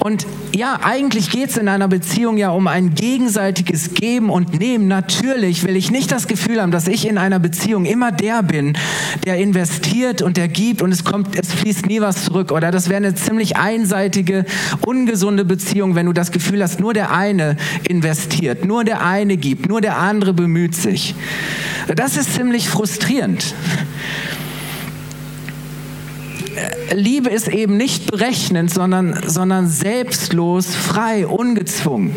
Und 0.00 0.26
ja, 0.54 0.80
eigentlich 0.82 1.30
geht 1.30 1.50
es 1.50 1.58
in 1.58 1.68
einer 1.68 1.86
Beziehung 1.86 2.38
ja 2.38 2.50
um 2.50 2.66
ein 2.66 2.94
gegenseitiges 2.94 3.92
Geben 3.92 4.30
und 4.30 4.58
Nehmen. 4.58 4.88
Natürlich 4.88 5.64
will 5.64 5.76
ich 5.76 5.90
nicht 5.90 6.10
das 6.10 6.26
Gefühl 6.26 6.60
haben, 6.62 6.70
dass 6.70 6.88
ich 6.88 7.06
in 7.06 7.18
einer 7.18 7.38
Beziehung 7.38 7.84
immer 7.84 8.10
der 8.10 8.42
bin, 8.42 8.78
der 9.26 9.36
investiert 9.36 10.22
und 10.22 10.38
der 10.38 10.48
gibt 10.48 10.80
und 10.80 10.90
es 10.90 11.04
kommt, 11.04 11.38
es 11.38 11.52
fließt 11.52 11.86
nie 11.86 12.00
was 12.00 12.24
zurück. 12.24 12.50
Oder 12.50 12.70
das 12.70 12.88
wäre 12.88 12.96
eine 12.96 13.14
ziemlich 13.14 13.56
einseitige, 13.58 14.46
ungesunde 14.86 15.44
Beziehung, 15.44 15.94
wenn 15.94 16.06
du 16.06 16.14
das 16.14 16.32
Gefühl 16.32 16.62
hast, 16.62 16.80
nur 16.80 16.94
der 16.94 17.12
eine 17.12 17.58
investiert, 17.86 18.64
nur 18.64 18.84
der 18.84 19.04
eine 19.04 19.36
gibt, 19.36 19.68
nur 19.68 19.82
der 19.82 19.98
andere 19.98 20.32
bemüht 20.32 20.74
sich. 20.74 21.14
Das 21.94 22.16
ist 22.16 22.34
ziemlich 22.34 22.70
frustrierend. 22.70 23.54
Liebe 26.92 27.30
ist 27.30 27.48
eben 27.48 27.76
nicht 27.76 28.10
berechnend, 28.10 28.72
sondern, 28.72 29.20
sondern 29.26 29.68
selbstlos, 29.68 30.74
frei, 30.74 31.26
ungezwungen. 31.26 32.14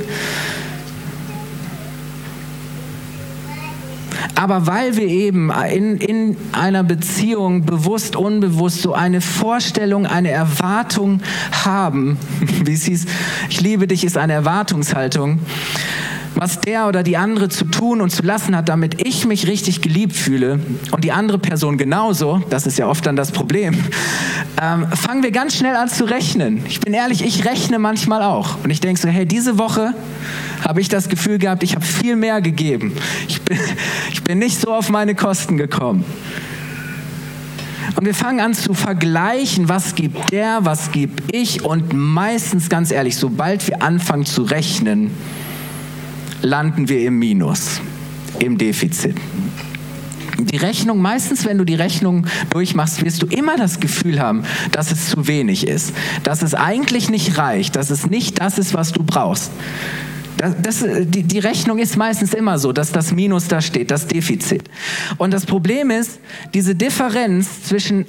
Aber 4.35 4.67
weil 4.67 4.97
wir 4.97 5.07
eben 5.07 5.51
in, 5.51 5.97
in 5.97 6.37
einer 6.51 6.83
Beziehung 6.83 7.65
bewusst, 7.65 8.15
unbewusst 8.15 8.81
so 8.81 8.93
eine 8.93 9.21
Vorstellung, 9.21 10.05
eine 10.05 10.31
Erwartung 10.31 11.21
haben, 11.63 12.17
wie 12.65 12.73
es 12.73 12.83
hieß, 12.83 13.05
ich 13.49 13.61
liebe 13.61 13.87
dich 13.87 14.03
ist 14.03 14.17
eine 14.17 14.33
Erwartungshaltung, 14.33 15.39
was 16.35 16.59
der 16.59 16.87
oder 16.87 17.03
die 17.03 17.17
andere 17.17 17.49
zu 17.49 17.65
tun 17.65 18.01
und 18.01 18.09
zu 18.09 18.23
lassen 18.23 18.55
hat, 18.55 18.69
damit 18.69 19.05
ich 19.05 19.25
mich 19.25 19.47
richtig 19.47 19.81
geliebt 19.81 20.15
fühle 20.15 20.59
und 20.91 21.03
die 21.03 21.11
andere 21.11 21.37
Person 21.37 21.77
genauso, 21.77 22.41
das 22.49 22.65
ist 22.65 22.77
ja 22.77 22.87
oft 22.87 23.05
dann 23.05 23.15
das 23.15 23.31
Problem, 23.31 23.75
ähm, 24.61 24.87
fangen 24.93 25.23
wir 25.23 25.31
ganz 25.31 25.55
schnell 25.55 25.75
an 25.75 25.89
zu 25.89 26.05
rechnen. 26.05 26.63
Ich 26.67 26.79
bin 26.79 26.93
ehrlich, 26.93 27.23
ich 27.23 27.45
rechne 27.45 27.79
manchmal 27.79 28.21
auch. 28.23 28.63
Und 28.63 28.69
ich 28.69 28.79
denke 28.79 28.99
so, 28.99 29.07
hey, 29.07 29.25
diese 29.25 29.57
Woche 29.57 29.93
habe 30.63 30.81
ich 30.81 30.89
das 30.89 31.09
Gefühl 31.09 31.37
gehabt, 31.37 31.63
ich 31.63 31.75
habe 31.75 31.85
viel 31.85 32.15
mehr 32.15 32.41
gegeben. 32.41 32.93
Ich 33.27 33.41
bin, 33.41 33.59
ich 34.11 34.23
bin 34.23 34.39
nicht 34.39 34.59
so 34.59 34.73
auf 34.73 34.89
meine 34.89 35.15
Kosten 35.15 35.57
gekommen. 35.57 36.05
Und 37.95 38.05
wir 38.05 38.15
fangen 38.15 38.39
an 38.39 38.53
zu 38.53 38.73
vergleichen, 38.73 39.69
was 39.69 39.95
gibt 39.95 40.31
der, 40.31 40.59
was 40.61 40.91
gebe 40.91 41.21
ich. 41.31 41.63
Und 41.63 41.93
meistens, 41.93 42.69
ganz 42.69 42.91
ehrlich, 42.91 43.15
sobald 43.17 43.67
wir 43.67 43.83
anfangen 43.83 44.25
zu 44.25 44.43
rechnen, 44.43 45.11
landen 46.43 46.89
wir 46.89 46.99
im 47.07 47.17
Minus, 47.17 47.81
im 48.39 48.57
Defizit. 48.57 49.15
Die 50.37 50.57
Rechnung, 50.57 50.99
meistens 50.99 51.45
wenn 51.45 51.57
du 51.57 51.63
die 51.63 51.75
Rechnung 51.75 52.27
durchmachst, 52.49 53.03
wirst 53.03 53.21
du 53.21 53.27
immer 53.27 53.55
das 53.55 53.79
Gefühl 53.79 54.19
haben, 54.19 54.43
dass 54.71 54.91
es 54.91 55.09
zu 55.09 55.27
wenig 55.27 55.67
ist, 55.67 55.93
dass 56.23 56.41
es 56.41 56.53
eigentlich 56.53 57.09
nicht 57.09 57.37
reicht, 57.37 57.75
dass 57.75 57.89
es 57.89 58.09
nicht 58.09 58.41
das 58.41 58.57
ist, 58.57 58.73
was 58.73 58.91
du 58.91 59.03
brauchst. 59.03 59.51
Das, 60.61 60.83
die, 60.83 61.23
die 61.23 61.39
Rechnung 61.39 61.79
ist 61.79 61.95
meistens 61.95 62.33
immer 62.33 62.59
so, 62.59 62.73
dass 62.73 62.91
das 62.91 63.13
Minus 63.13 63.47
da 63.47 63.61
steht, 63.61 63.91
das 63.91 64.07
Defizit. 64.07 64.63
Und 65.17 65.31
das 65.31 65.45
Problem 65.45 65.89
ist, 65.89 66.19
diese 66.53 66.75
Differenz 66.75 67.63
zwischen 67.63 68.05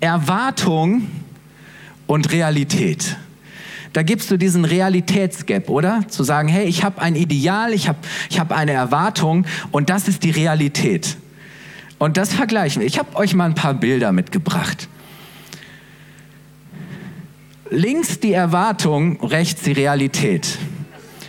Erwartung 0.00 1.06
und 2.06 2.32
Realität 2.32 3.16
da 3.92 4.02
gibst 4.02 4.30
du 4.30 4.36
diesen 4.36 4.64
Realitätsgap, 4.64 5.68
oder? 5.68 6.04
Zu 6.08 6.22
sagen, 6.22 6.48
hey, 6.48 6.66
ich 6.66 6.84
habe 6.84 7.02
ein 7.02 7.16
Ideal, 7.16 7.72
ich 7.72 7.88
habe 7.88 7.98
ich 8.28 8.38
hab 8.38 8.52
eine 8.52 8.72
Erwartung 8.72 9.46
und 9.72 9.90
das 9.90 10.06
ist 10.06 10.22
die 10.22 10.30
Realität. 10.30 11.16
Und 11.98 12.16
das 12.16 12.32
vergleichen 12.32 12.80
wir. 12.80 12.86
Ich 12.86 12.98
habe 12.98 13.16
euch 13.16 13.34
mal 13.34 13.44
ein 13.44 13.54
paar 13.54 13.74
Bilder 13.74 14.12
mitgebracht. 14.12 14.88
Links 17.70 18.20
die 18.20 18.32
Erwartung, 18.32 19.22
rechts 19.22 19.62
die 19.62 19.72
Realität. 19.72 20.58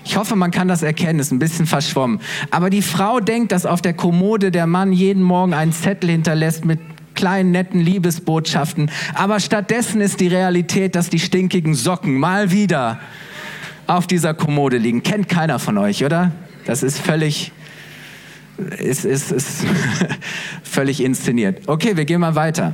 Ich 0.04 0.18
hoffe, 0.18 0.36
man 0.36 0.50
kann 0.50 0.68
das 0.68 0.82
erkennen, 0.82 1.20
ist 1.20 1.32
ein 1.32 1.40
bisschen 1.40 1.68
verschwommen. 1.68 2.22
Aber 2.50 2.70
die 2.70 2.82
Frau 2.82 3.20
denkt, 3.20 3.52
dass 3.52 3.66
auf 3.66 3.82
der 3.82 3.94
Kommode 3.94 4.52
der 4.52 4.66
Mann 4.66 4.94
jeden 4.94 5.22
Morgen 5.22 5.54
einen 5.54 5.74
Zettel 5.74 6.10
hinterlässt 6.10 6.66
mit 6.66 6.80
kleinen 7.22 7.52
netten 7.52 7.80
Liebesbotschaften. 7.80 8.90
Aber 9.14 9.40
stattdessen 9.40 10.02
ist 10.02 10.20
die 10.22 10.28
Realität, 10.28 10.96
dass 10.96 11.12
die 11.12 11.20
stinkigen 11.20 11.76
Socken 11.76 12.18
mal 12.18 12.50
wieder 12.50 13.00
auf 13.86 14.08
dieser 14.08 14.34
Kommode 14.34 14.78
liegen. 14.78 15.04
Kennt 15.04 15.30
keiner 15.30 15.60
von 15.60 15.78
euch, 15.78 16.04
oder? 16.04 16.32
Das 16.66 16.82
ist 16.82 16.98
völlig, 16.98 17.52
ist, 18.80 19.06
ist, 19.06 19.32
ist 19.32 19.64
völlig 20.64 21.04
inszeniert. 21.04 21.70
Okay, 21.70 21.96
wir 21.96 22.06
gehen 22.06 22.22
mal 22.22 22.34
weiter. 22.34 22.74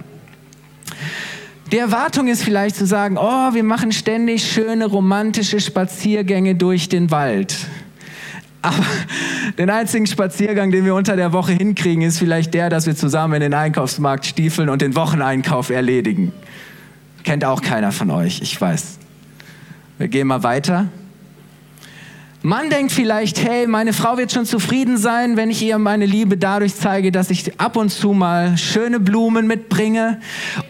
Die 1.73 1.77
Erwartung 1.77 2.29
ist 2.29 2.41
vielleicht 2.41 2.77
zu 2.77 2.85
sagen, 2.85 3.17
oh, 3.17 3.53
wir 3.53 3.63
machen 3.63 3.91
ständig 3.91 4.49
schöne 4.49 4.85
romantische 4.85 5.59
Spaziergänge 5.59 6.55
durch 6.55 6.87
den 6.87 7.11
Wald. 7.11 7.53
Aber 8.67 8.83
den 9.57 9.69
einzigen 9.69 10.07
Spaziergang, 10.07 10.71
den 10.71 10.83
wir 10.83 10.93
unter 10.93 11.15
der 11.15 11.31
Woche 11.31 11.53
hinkriegen, 11.53 12.01
ist 12.03 12.19
vielleicht 12.19 12.53
der, 12.53 12.69
dass 12.69 12.85
wir 12.85 12.97
zusammen 12.97 13.35
in 13.35 13.41
den 13.41 13.53
Einkaufsmarkt 13.53 14.25
stiefeln 14.25 14.67
und 14.67 14.81
den 14.81 14.93
Wocheneinkauf 14.97 15.69
erledigen. 15.69 16.33
Kennt 17.23 17.45
auch 17.45 17.61
keiner 17.61 17.93
von 17.93 18.11
euch, 18.11 18.41
ich 18.41 18.59
weiß. 18.59 18.99
Wir 19.99 20.09
gehen 20.09 20.27
mal 20.27 20.43
weiter. 20.43 20.87
Man 22.41 22.69
denkt 22.69 22.91
vielleicht, 22.91 23.41
hey, 23.41 23.67
meine 23.67 23.93
Frau 23.93 24.17
wird 24.17 24.33
schon 24.33 24.45
zufrieden 24.45 24.97
sein, 24.97 25.37
wenn 25.37 25.49
ich 25.49 25.61
ihr 25.61 25.77
meine 25.77 26.05
Liebe 26.05 26.35
dadurch 26.35 26.75
zeige, 26.75 27.13
dass 27.13 27.29
ich 27.29 27.57
ab 27.59 27.77
und 27.77 27.89
zu 27.89 28.11
mal 28.11 28.57
schöne 28.57 28.99
Blumen 28.99 29.47
mitbringe 29.47 30.19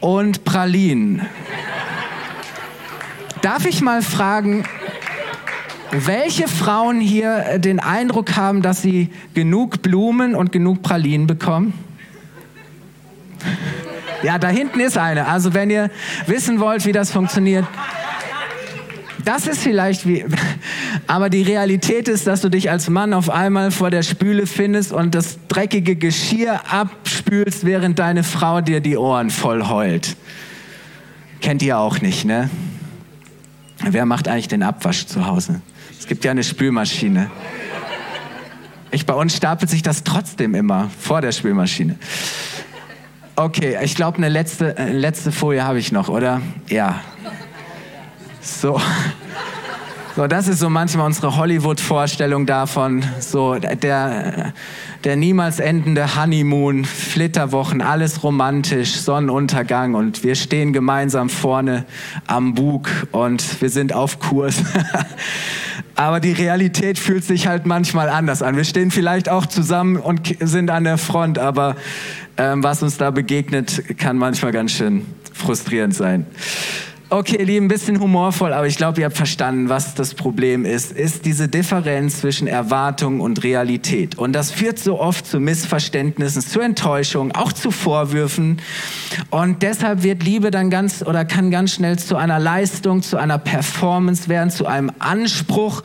und 0.01 0.45
Pralinen. 0.45 1.23
Darf 3.41 3.65
ich 3.65 3.81
mal 3.81 4.03
fragen, 4.03 4.63
welche 5.91 6.47
Frauen 6.47 6.99
hier 6.99 7.45
äh, 7.45 7.59
den 7.59 7.79
Eindruck 7.79 8.35
haben, 8.35 8.61
dass 8.61 8.81
sie 8.81 9.09
genug 9.33 9.81
Blumen 9.81 10.35
und 10.35 10.51
genug 10.51 10.81
Pralinen 10.81 11.27
bekommen? 11.27 11.73
Ja, 14.23 14.39
da 14.39 14.49
hinten 14.49 14.79
ist 14.79 14.97
eine. 14.97 15.27
Also 15.27 15.53
wenn 15.53 15.69
ihr 15.69 15.89
wissen 16.25 16.59
wollt, 16.59 16.85
wie 16.85 16.91
das 16.91 17.11
funktioniert, 17.11 17.65
das 19.23 19.45
ist 19.45 19.61
vielleicht 19.61 20.07
wie, 20.07 20.25
aber 21.07 21.29
die 21.29 21.41
Realität 21.41 22.07
ist, 22.07 22.27
dass 22.27 22.41
du 22.41 22.49
dich 22.49 22.71
als 22.71 22.89
Mann 22.89 23.13
auf 23.13 23.29
einmal 23.29 23.71
vor 23.71 23.89
der 23.89 24.03
Spüle 24.03 24.47
findest 24.47 24.91
und 24.91 25.13
das 25.15 25.37
dreckige 25.47 25.95
Geschirr 25.95 26.61
abspülst, 26.71 27.65
während 27.65 27.99
deine 27.99 28.23
Frau 28.23 28.61
dir 28.61 28.79
die 28.79 28.97
Ohren 28.97 29.29
voll 29.29 29.67
heult. 29.67 30.15
Kennt 31.41 31.61
ihr 31.61 31.77
auch 31.77 32.01
nicht, 32.01 32.25
ne? 32.25 32.49
Wer 33.79 34.05
macht 34.05 34.27
eigentlich 34.27 34.47
den 34.47 34.63
Abwasch 34.63 35.05
zu 35.05 35.27
Hause? 35.27 35.61
Es 35.99 36.07
gibt 36.07 36.23
ja 36.23 36.31
eine 36.31 36.43
Spülmaschine. 36.43 37.29
Ich, 38.91 39.05
bei 39.05 39.13
uns 39.13 39.35
stapelt 39.35 39.69
sich 39.69 39.81
das 39.81 40.03
trotzdem 40.03 40.55
immer 40.55 40.89
vor 40.99 41.21
der 41.21 41.31
Spülmaschine. 41.31 41.97
Okay, 43.35 43.77
ich 43.83 43.95
glaube, 43.95 44.17
eine 44.17 44.29
letzte, 44.29 44.77
eine 44.77 44.93
letzte 44.93 45.31
Folie 45.31 45.63
habe 45.63 45.77
ich 45.77 45.91
noch, 45.91 46.09
oder? 46.09 46.41
Ja. 46.69 47.01
So. 48.41 48.81
So, 50.15 50.25
das 50.25 50.47
ist 50.47 50.57
so 50.57 50.67
manchmal 50.67 51.05
unsere 51.05 51.37
Hollywood-Vorstellung 51.37 52.47
davon. 52.47 53.05
So 53.19 53.53
der, 53.53 54.53
der 55.03 55.15
niemals 55.15 55.59
endende 55.59 56.15
Honeymoon, 56.15 56.85
Flitterwochen, 56.85 57.83
alles 57.83 58.23
romantisch, 58.23 58.95
Sonnenuntergang 58.95 59.93
und 59.93 60.23
wir 60.23 60.33
stehen 60.33 60.73
gemeinsam 60.73 61.29
vorne 61.29 61.85
am 62.25 62.55
Bug 62.55 62.89
und 63.11 63.61
wir 63.61 63.69
sind 63.69 63.93
auf 63.93 64.17
Kurs. 64.17 64.55
Aber 65.97 66.19
die 66.19 66.31
Realität 66.31 66.99
fühlt 66.99 67.23
sich 67.23 67.47
halt 67.47 67.65
manchmal 67.65 68.07
anders 68.07 68.43
an. 68.43 68.55
Wir 68.55 68.65
stehen 68.65 68.91
vielleicht 68.91 69.29
auch 69.29 69.47
zusammen 69.47 69.97
und 69.97 70.35
sind 70.39 70.69
an 70.69 70.83
der 70.83 70.99
Front, 70.99 71.39
aber 71.39 71.75
ähm, 72.37 72.63
was 72.63 72.83
uns 72.83 72.97
da 72.97 73.09
begegnet, 73.09 73.97
kann 73.97 74.15
manchmal 74.15 74.51
ganz 74.51 74.73
schön 74.73 75.07
frustrierend 75.33 75.95
sein. 75.95 76.27
Okay, 77.09 77.41
Lieben, 77.41 77.67
ein 77.67 77.69
bisschen 77.69 78.01
humorvoll, 78.01 78.51
aber 78.51 78.67
ich 78.67 78.75
glaube, 78.75 78.99
ihr 78.99 79.05
habt 79.05 79.15
verstanden, 79.15 79.69
was 79.69 79.95
das 79.95 80.13
Problem 80.13 80.65
ist, 80.65 80.91
ist 80.91 81.23
diese 81.23 81.47
Differenz 81.47 82.19
zwischen 82.19 82.47
Erwartung 82.47 83.21
und 83.21 83.45
Realität. 83.45 84.17
Und 84.17 84.33
das 84.33 84.51
führt 84.51 84.77
so 84.77 84.99
oft 84.99 85.25
zu 85.25 85.39
Missverständnissen, 85.39 86.41
zu 86.41 86.59
Enttäuschungen, 86.59 87.31
auch 87.31 87.53
zu 87.53 87.71
Vorwürfen. 87.71 88.57
Und 89.29 89.63
deshalb 89.63 90.03
wird 90.03 90.21
Liebe 90.21 90.51
dann 90.51 90.69
ganz 90.69 91.01
oder 91.01 91.23
kann 91.23 91.49
ganz 91.49 91.75
schnell 91.75 91.97
zu 91.97 92.17
einer 92.17 92.39
Leistung, 92.39 93.01
zu 93.01 93.15
einer 93.15 93.37
Performance 93.37 94.27
werden, 94.27 94.49
zu 94.49 94.65
einem 94.65 94.91
Anspruch, 94.99 95.83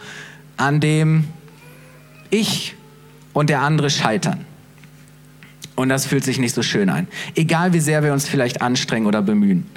an 0.57 0.81
dem 0.81 1.27
ich 2.31 2.75
und 3.33 3.49
der 3.49 3.61
andere 3.61 3.91
scheitern. 3.91 4.45
Und 5.77 5.89
das 5.89 6.05
fühlt 6.05 6.25
sich 6.25 6.39
nicht 6.39 6.55
so 6.57 6.63
schön 6.63 6.89
an. 6.89 7.07
Egal 7.37 7.75
wie 7.75 7.81
sehr 7.81 8.03
wir 8.03 8.13
uns 8.13 8.29
vielleicht 8.29 8.61
anstrengen 8.61 9.07
oder 9.07 9.23
bemühen. 9.23 9.69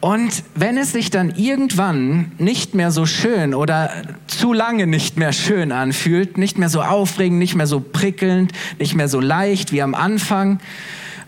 Und 0.00 0.44
wenn 0.54 0.78
es 0.78 0.92
sich 0.92 1.10
dann 1.10 1.34
irgendwann 1.36 2.32
nicht 2.38 2.74
mehr 2.74 2.90
so 2.90 3.04
schön 3.04 3.54
oder 3.54 3.90
zu 4.26 4.54
lange 4.54 4.86
nicht 4.86 5.18
mehr 5.18 5.32
schön 5.32 5.72
anfühlt, 5.72 6.38
nicht 6.38 6.56
mehr 6.56 6.70
so 6.70 6.82
aufregend, 6.82 7.38
nicht 7.38 7.54
mehr 7.54 7.66
so 7.66 7.80
prickelnd, 7.80 8.52
nicht 8.78 8.94
mehr 8.94 9.08
so 9.08 9.20
leicht 9.20 9.72
wie 9.72 9.82
am 9.82 9.94
Anfang, 9.94 10.58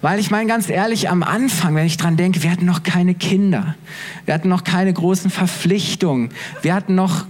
weil 0.01 0.19
ich 0.19 0.31
meine 0.31 0.49
ganz 0.49 0.71
ehrlich, 0.71 1.11
am 1.11 1.23
Anfang, 1.23 1.75
wenn 1.75 1.87
ich 1.87 1.99
dran 1.99 2.17
denke, 2.17 2.43
wir 2.43 2.51
hatten 2.51 2.65
noch 2.65 2.83
keine 2.83 3.15
Kinder, 3.15 3.77
wir 4.25 4.33
hatten 4.33 4.49
noch 4.49 4.65
keine 4.65 4.93
großen 4.93 5.31
Verpflichtungen, 5.31 6.31
wir 6.63 6.75
hatten 6.75 6.95
noch 6.95 7.27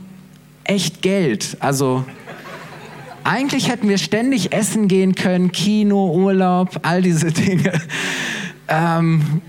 echt 0.63 1.03
Geld, 1.03 1.57
also 1.59 2.05
eigentlich 3.25 3.69
hätten 3.69 3.89
wir 3.89 3.99
ständig 3.99 4.53
essen 4.53 4.89
gehen 4.89 5.15
können, 5.15 5.53
Kino, 5.53 6.13
Urlaub, 6.13 6.81
all 6.83 7.03
diese 7.03 7.31
Dinge. 7.33 7.73
Ähm, 8.69 9.43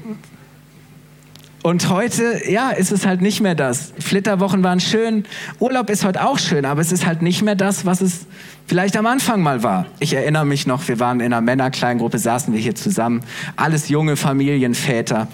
und 1.63 1.89
heute, 1.89 2.41
ja, 2.51 2.71
ist 2.71 2.91
es 2.91 3.05
halt 3.05 3.21
nicht 3.21 3.39
mehr 3.39 3.55
das. 3.55 3.93
Flitterwochen 3.97 4.63
waren 4.63 4.81
schön, 4.81 5.23
Urlaub 5.59 5.89
ist 5.89 6.03
heute 6.03 6.25
auch 6.25 6.37
schön, 6.37 6.65
aber 6.65 6.81
es 6.81 6.91
ist 6.91 7.05
halt 7.05 7.21
nicht 7.21 7.41
mehr 7.41 7.55
das, 7.55 7.85
was 7.85 8.01
es 8.01 8.27
vielleicht 8.67 8.97
am 8.97 9.05
Anfang 9.05 9.41
mal 9.41 9.63
war. 9.63 9.85
Ich 9.99 10.13
erinnere 10.13 10.45
mich 10.45 10.67
noch, 10.67 10.85
wir 10.89 10.99
waren 10.99 11.21
in 11.21 11.27
einer 11.27 11.39
Männerkleingruppe, 11.39 12.19
saßen 12.19 12.53
wir 12.53 12.59
hier 12.59 12.75
zusammen, 12.75 13.23
alles 13.55 13.87
junge 13.87 14.17
Familienväter. 14.17 15.29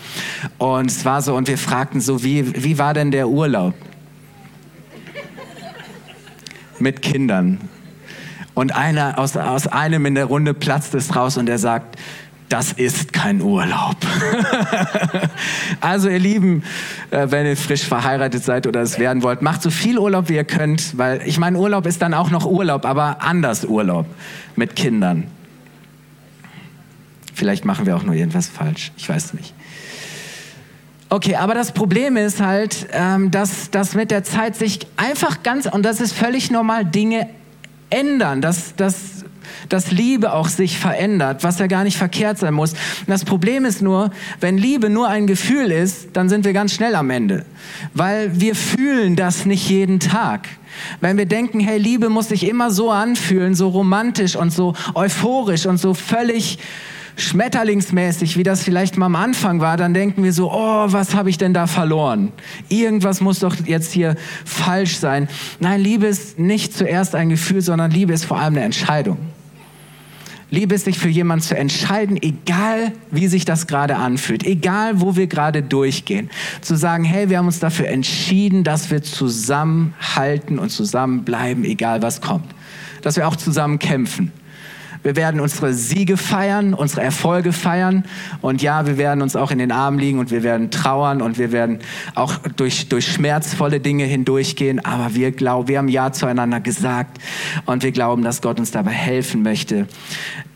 Und 0.60 0.92
es 0.92 1.04
war 1.04 1.24
so, 1.24 1.36
und 1.36 1.48
wir 1.48 1.58
fragten 1.58 2.00
so, 2.00 2.24
wie, 2.24 2.64
wie 2.64 2.78
war 2.78 2.94
denn 2.94 3.10
der 3.10 3.28
Urlaub? 3.28 3.74
Mit 6.78 7.02
Kindern. 7.02 7.60
Und 8.54 8.76
einer 8.76 9.18
aus, 9.18 9.36
aus 9.36 9.66
einem 9.66 10.06
in 10.06 10.14
der 10.14 10.26
Runde 10.26 10.54
platzt 10.54 10.94
es 10.94 11.16
raus 11.16 11.38
und 11.38 11.50
er 11.50 11.58
sagt, 11.58 11.98
das 12.50 12.74
ist 12.74 13.14
kein 13.14 13.42
Urlaub. 13.42 13.96
also 15.82 16.10
ihr 16.10 16.20
Lieben, 16.20 16.64
äh, 17.12 17.28
wenn 17.30 17.46
ihr 17.46 17.56
frisch 17.56 17.84
verheiratet 17.84 18.44
seid 18.44 18.66
oder 18.66 18.82
es 18.82 18.98
werden 18.98 19.22
wollt, 19.24 19.42
macht 19.42 19.62
so 19.62 19.70
viel 19.70 20.00
Urlaub 20.00 20.30
wie 20.30 20.36
ihr 20.36 20.44
könnt, 20.44 20.98
weil 20.98 21.22
ich 21.26 21.38
meine, 21.38 21.58
Urlaub 21.58 21.86
ist 21.86 22.02
dann 22.02 22.14
auch 22.14 22.32
noch 22.32 22.46
Urlaub, 22.46 22.86
aber 22.86 23.22
anders 23.22 23.66
Urlaub 23.66 24.08
mit 24.56 24.76
Kindern. 24.76 25.26
Vielleicht 27.36 27.66
machen 27.66 27.86
wir 27.86 27.96
auch 27.96 28.04
nur 28.04 28.16
irgendwas 28.16 28.50
falsch, 28.50 28.92
ich 28.98 29.08
weiß 29.08 29.34
nicht. 29.36 29.54
Okay, 31.12 31.36
aber 31.36 31.54
das 31.54 31.72
Problem 31.72 32.18
ist 32.18 32.42
halt, 32.42 32.88
ähm, 32.92 33.32
dass, 33.32 33.72
dass 33.72 33.96
mit 33.96 34.12
der 34.12 34.24
Zeit 34.24 34.56
sich 34.56 34.86
einfach 34.98 35.42
ganz, 35.42 35.66
und 35.66 35.84
das 35.84 36.02
ist 36.02 36.14
völlig 36.14 36.52
normal, 36.52 36.86
Dinge 36.86 37.30
ändern. 37.90 38.42
Das, 38.42 38.76
das 38.76 39.19
dass 39.70 39.92
Liebe 39.92 40.34
auch 40.34 40.48
sich 40.48 40.78
verändert, 40.78 41.44
was 41.44 41.60
ja 41.60 41.68
gar 41.68 41.84
nicht 41.84 41.98
verkehrt 41.98 42.38
sein 42.38 42.54
muss. 42.54 42.74
das 43.08 43.26
Problem 43.26 43.66
ist 43.66 43.82
nur, 43.82 44.12
wenn 44.40 44.58
Liebe 44.58 44.90
nur 44.90 45.08
ein 45.08 45.28
Gefühl 45.28 45.72
ist, 45.72 46.10
dann 46.14 46.30
sind 46.30 46.46
wir 46.46 46.54
ganz 46.54 46.74
schnell 46.74 46.96
am 46.96 47.10
Ende, 47.10 47.46
weil 47.94 48.40
wir 48.40 48.56
fühlen 48.56 49.16
das 49.16 49.46
nicht 49.46 49.70
jeden 49.70 50.00
Tag. 50.00 50.48
Wenn 51.02 51.18
wir 51.18 51.26
denken, 51.26 51.60
hey, 51.60 51.78
Liebe 51.78 52.10
muss 52.10 52.30
sich 52.30 52.48
immer 52.48 52.72
so 52.72 52.92
anfühlen, 52.92 53.56
so 53.56 53.70
romantisch 53.70 54.36
und 54.36 54.52
so 54.52 54.74
euphorisch 54.94 55.66
und 55.66 55.78
so 55.78 55.94
völlig 55.94 56.60
schmetterlingsmäßig, 57.20 58.38
wie 58.38 58.44
das 58.44 58.64
vielleicht 58.64 58.98
mal 58.98 59.08
am 59.08 59.16
Anfang 59.16 59.60
war, 59.60 59.78
dann 59.78 59.94
denken 59.94 60.24
wir 60.24 60.34
so, 60.34 60.52
oh, 60.52 60.86
was 60.88 61.16
habe 61.16 61.30
ich 61.30 61.38
denn 61.38 61.54
da 61.54 61.68
verloren? 61.68 62.32
Irgendwas 62.70 63.22
muss 63.22 63.40
doch 63.40 63.56
jetzt 63.66 63.92
hier 63.92 64.16
falsch 64.46 64.98
sein. 64.98 65.28
Nein, 65.60 65.82
Liebe 65.82 66.08
ist 66.08 66.40
nicht 66.40 66.74
zuerst 66.76 67.16
ein 67.16 67.30
Gefühl, 67.30 67.62
sondern 67.62 67.92
Liebe 67.92 68.14
ist 68.14 68.26
vor 68.26 68.40
allem 68.40 68.56
eine 68.56 68.64
Entscheidung. 68.64 69.18
Liebe 70.52 70.74
ist, 70.76 70.86
sich 70.86 70.98
für 70.98 71.10
jemanden 71.10 71.44
zu 71.44 71.56
entscheiden, 71.56 72.18
egal 72.22 72.92
wie 73.12 73.28
sich 73.28 73.46
das 73.46 73.68
gerade 73.68 73.98
anfühlt, 73.98 74.44
egal 74.46 75.00
wo 75.00 75.16
wir 75.16 75.28
gerade 75.28 75.62
durchgehen. 75.62 76.30
Zu 76.62 76.76
sagen, 76.76 77.04
hey, 77.04 77.30
wir 77.30 77.38
haben 77.38 77.46
uns 77.46 77.60
dafür 77.60 77.88
entschieden, 77.88 78.64
dass 78.64 78.90
wir 78.90 79.04
zusammenhalten 79.04 80.58
und 80.58 80.70
zusammenbleiben, 80.70 81.66
egal 81.66 82.02
was 82.02 82.22
kommt. 82.22 82.56
Dass 83.04 83.16
wir 83.16 83.28
auch 83.28 83.36
zusammen 83.36 83.78
kämpfen. 83.78 84.32
Wir 85.02 85.16
werden 85.16 85.40
unsere 85.40 85.74
Siege 85.74 86.18
feiern, 86.18 86.74
unsere 86.74 87.02
Erfolge 87.02 87.54
feiern. 87.54 88.04
Und 88.42 88.62
ja, 88.62 88.86
wir 88.86 88.98
werden 88.98 89.22
uns 89.22 89.36
auch 89.36 89.52
in 89.52 89.58
den 89.58 89.72
Armen 89.72 89.98
liegen 89.98 90.20
und 90.20 90.30
wir 90.30 90.44
werden 90.44 90.72
trauern 90.72 91.22
und 91.22 91.38
wir 91.38 91.52
werden 91.52 91.80
auch 92.16 92.38
durch, 92.58 92.90
durch 92.90 93.08
schmerzvolle 93.08 93.80
Dinge 93.80 94.04
hindurchgehen. 94.04 94.84
Aber 94.84 95.16
wir 95.16 95.32
glauben, 95.32 95.70
wir 95.70 95.78
haben 95.78 95.88
Ja 95.88 96.12
zueinander 96.12 96.60
gesagt 96.60 97.20
und 97.66 97.84
wir 97.84 97.92
glauben, 97.92 98.24
dass 98.24 98.42
Gott 98.42 98.60
uns 98.60 98.72
dabei 98.72 98.92
helfen 98.92 99.42
möchte, 99.42 99.88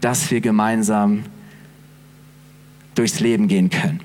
dass 0.02 0.30
wir 0.30 0.42
gemeinsam 0.42 1.24
durchs 2.96 3.22
Leben 3.22 3.48
gehen 3.48 3.70
können. 3.70 4.02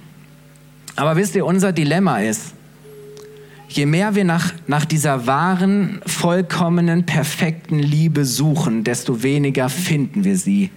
Aber 0.94 1.16
wisst 1.16 1.34
ihr, 1.34 1.46
unser 1.46 1.72
Dilemma 1.72 2.18
ist, 2.18 2.54
je 3.68 3.86
mehr 3.86 4.14
wir 4.14 4.24
nach, 4.24 4.52
nach 4.66 4.84
dieser 4.84 5.26
wahren, 5.26 6.00
vollkommenen, 6.06 7.04
perfekten 7.04 7.78
Liebe 7.78 8.24
suchen, 8.24 8.84
desto 8.84 9.22
weniger 9.22 9.68
finden 9.68 10.24
wir 10.24 10.36
sie. 10.36 10.70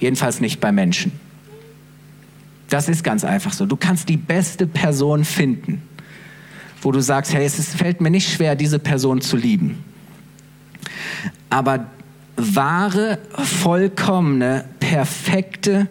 Jedenfalls 0.00 0.40
nicht 0.40 0.60
bei 0.60 0.72
Menschen. 0.72 1.12
Das 2.68 2.88
ist 2.88 3.04
ganz 3.04 3.24
einfach 3.24 3.52
so. 3.52 3.66
Du 3.66 3.76
kannst 3.76 4.08
die 4.08 4.16
beste 4.16 4.66
Person 4.66 5.24
finden, 5.24 5.82
wo 6.82 6.92
du 6.92 7.00
sagst, 7.00 7.34
hey, 7.34 7.44
es 7.44 7.74
fällt 7.74 8.00
mir 8.00 8.10
nicht 8.10 8.32
schwer, 8.32 8.56
diese 8.56 8.78
Person 8.78 9.20
zu 9.20 9.36
lieben. 9.36 9.82
Aber 11.50 11.86
wahre, 12.36 13.18
vollkommene, 13.36 14.64
perfekte 14.80 15.88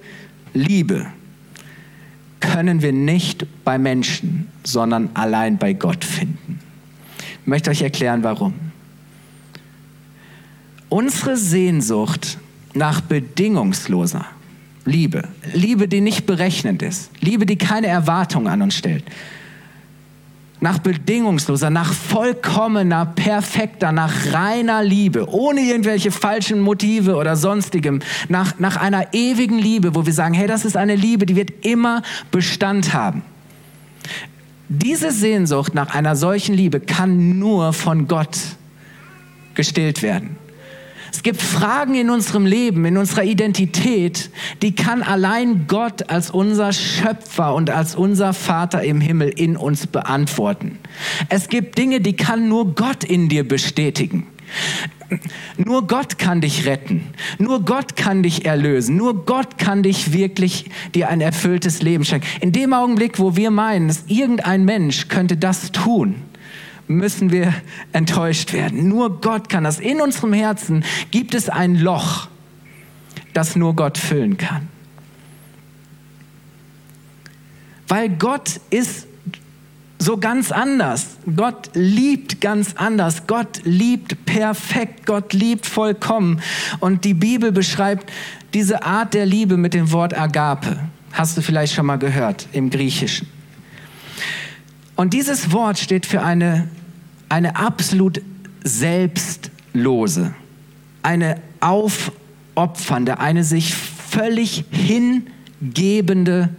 Liebe, 0.53 1.07
können 2.43 2.82
wir 2.82 2.91
nicht 2.91 3.47
bei 3.63 3.77
Menschen, 3.77 4.49
sondern 4.63 5.10
allein 5.13 5.58
bei 5.58 5.71
Gott 5.71 6.03
finden. 6.03 6.60
Ich 7.41 7.47
möchte 7.47 7.69
euch 7.69 7.82
erklären, 7.82 8.23
warum. 8.23 8.53
Unsere 10.89 11.38
Sehnsucht 11.38 12.38
nach 12.73 13.01
bedingungsloser 13.01 14.25
Liebe, 14.86 15.29
Liebe, 15.53 15.88
die 15.88 16.01
nicht 16.01 16.25
berechnend 16.25 16.82
ist, 16.82 17.10
Liebe, 17.21 17.45
die 17.45 17.58
keine 17.58 17.88
Erwartung 17.88 18.49
an 18.49 18.62
uns 18.62 18.75
stellt, 18.75 19.06
nach 20.63 20.80
bedingungsloser, 20.80 21.69
nach 21.69 21.91
vollkommener, 21.91 23.06
perfekter, 23.06 23.91
nach 23.91 24.32
reiner 24.32 24.82
Liebe, 24.82 25.28
ohne 25.30 25.60
irgendwelche 25.60 26.10
falschen 26.10 26.62
Motive 26.62 27.17
oder 27.17 27.36
sonstigem, 27.36 27.99
nach, 28.30 28.58
nach 28.60 28.78
einer 28.78 29.13
ewigen 29.13 29.60
Liebe, 29.60 29.93
wo 29.93 30.06
wir 30.06 30.13
sagen, 30.13 30.34
hey, 30.34 30.47
das 30.47 30.63
ist 30.63 30.78
eine 30.78 30.95
Liebe, 30.95 31.26
die 31.26 31.36
wird 31.36 31.65
immer 31.65 32.02
Bestand 32.32 32.93
haben. 32.93 33.23
Diese 34.69 35.12
Sehnsucht 35.12 35.76
nach 35.76 35.93
einer 35.93 36.15
solchen 36.15 36.56
Liebe 36.56 36.80
kann 36.80 37.38
nur 37.38 37.73
von 37.73 38.08
Gott 38.08 38.38
gestillt 39.56 40.02
werden. 40.02 40.38
Es 41.13 41.21
gibt 41.21 41.43
Fragen 41.43 41.93
in 41.93 42.10
unserem 42.10 42.47
Leben, 42.47 42.86
in 42.86 42.97
unserer 42.97 43.23
Identität, 43.23 44.32
die 44.63 44.73
kann 44.73 45.04
allein 45.04 45.67
Gott 45.67 46.10
als 46.10 46.32
unser 46.32 46.73
Schöpfer 46.73 47.54
und 47.54 47.69
als 47.69 47.95
unser 47.95 48.34
Vater 48.34 48.84
im 48.84 48.99
Himmel 48.99 49.30
in 49.30 49.56
uns 49.56 49.86
beantworten. 49.86 50.80
Es 51.30 51.49
gibt 51.49 51.78
Dinge, 51.78 52.02
die 52.02 52.15
kann 52.15 52.49
nur 52.49 52.73
Gott 52.73 53.04
in 53.04 53.30
dir 53.30 53.47
bestätigen. 53.47 54.26
Nur 55.58 55.86
Gott 55.86 56.17
kann 56.17 56.41
dich 56.41 56.65
retten. 56.65 57.04
Nur 57.38 57.63
Gott 57.63 57.95
kann 57.95 58.23
dich 58.23 58.45
erlösen. 58.45 58.97
Nur 58.97 59.23
Gott 59.26 59.60
kann 59.60 59.84
dich 59.84 60.13
wirklich 60.13 60.71
dir 60.95 61.10
ein 61.10 61.21
erfülltes 61.21 61.84
Leben 61.84 62.06
schenken. 62.06 62.26
In 62.41 62.52
dem 62.52 62.73
Augenblick, 62.73 63.19
wo 63.19 63.36
wir 63.36 63.52
meinen, 63.52 63.88
dass 63.88 64.06
irgendein 64.08 64.65
Mensch 64.65 65.10
könnte 65.10 65.38
das 65.38 65.71
tun, 65.71 66.15
müssen 66.87 67.31
wir 67.31 67.53
enttäuscht 67.91 68.53
werden. 68.53 68.87
Nur 68.87 69.21
Gott 69.21 69.49
kann 69.49 69.63
das. 69.63 69.79
In 69.79 70.01
unserem 70.01 70.33
Herzen 70.33 70.83
gibt 71.11 71.33
es 71.33 71.49
ein 71.49 71.75
Loch, 71.75 72.27
das 73.33 73.55
nur 73.55 73.75
Gott 73.75 73.97
füllen 73.97 74.37
kann. 74.37 74.67
Weil 77.87 78.09
Gott 78.09 78.59
ist 78.69 79.07
so 79.99 80.17
ganz 80.17 80.51
anders. 80.51 81.17
Gott 81.35 81.69
liebt 81.73 82.41
ganz 82.41 82.73
anders. 82.75 83.27
Gott 83.27 83.61
liebt 83.63 84.25
perfekt. 84.25 85.05
Gott 85.05 85.33
liebt 85.33 85.65
vollkommen. 85.65 86.41
Und 86.79 87.05
die 87.05 87.13
Bibel 87.13 87.51
beschreibt 87.51 88.11
diese 88.53 88.83
Art 88.83 89.13
der 89.13 89.25
Liebe 89.25 89.57
mit 89.57 89.73
dem 89.73 89.91
Wort 89.91 90.17
Agape. 90.17 90.77
Hast 91.13 91.37
du 91.37 91.41
vielleicht 91.41 91.73
schon 91.73 91.85
mal 91.85 91.97
gehört 91.97 92.47
im 92.51 92.69
Griechischen. 92.69 93.27
Und 94.95 95.13
dieses 95.13 95.51
Wort 95.51 95.79
steht 95.79 96.06
für 96.06 96.21
eine, 96.21 96.67
eine 97.29 97.56
absolut 97.56 98.21
selbstlose, 98.63 100.34
eine 101.01 101.41
aufopfernde, 101.60 103.19
eine 103.19 103.43
sich 103.43 103.73
völlig 103.73 104.65
hingebende 104.69 106.49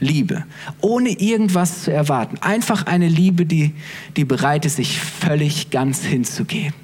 Liebe, 0.00 0.44
ohne 0.80 1.10
irgendwas 1.10 1.84
zu 1.84 1.92
erwarten. 1.92 2.38
Einfach 2.38 2.86
eine 2.86 3.08
Liebe, 3.08 3.44
die, 3.44 3.74
die 4.16 4.24
bereit 4.24 4.64
ist, 4.64 4.76
sich 4.76 4.98
völlig 5.00 5.70
ganz 5.70 6.02
hinzugeben. 6.02 6.74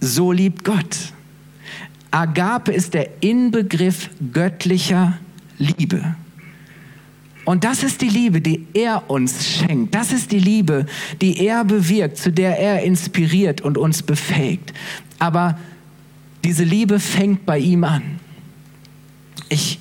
So 0.00 0.32
liebt 0.32 0.64
Gott. 0.64 1.12
Agape 2.16 2.72
ist 2.72 2.94
der 2.94 3.22
Inbegriff 3.22 4.08
göttlicher 4.32 5.18
Liebe. 5.58 6.16
Und 7.44 7.62
das 7.62 7.82
ist 7.82 8.00
die 8.00 8.08
Liebe, 8.08 8.40
die 8.40 8.66
er 8.72 9.10
uns 9.10 9.46
schenkt. 9.46 9.94
Das 9.94 10.12
ist 10.12 10.32
die 10.32 10.38
Liebe, 10.38 10.86
die 11.20 11.44
er 11.44 11.62
bewirkt, 11.62 12.16
zu 12.16 12.32
der 12.32 12.58
er 12.58 12.82
inspiriert 12.82 13.60
und 13.60 13.76
uns 13.76 14.02
befähigt. 14.02 14.72
Aber 15.18 15.58
diese 16.42 16.64
Liebe 16.64 17.00
fängt 17.00 17.44
bei 17.44 17.58
ihm 17.58 17.84
an. 17.84 18.18
Ich 19.50 19.78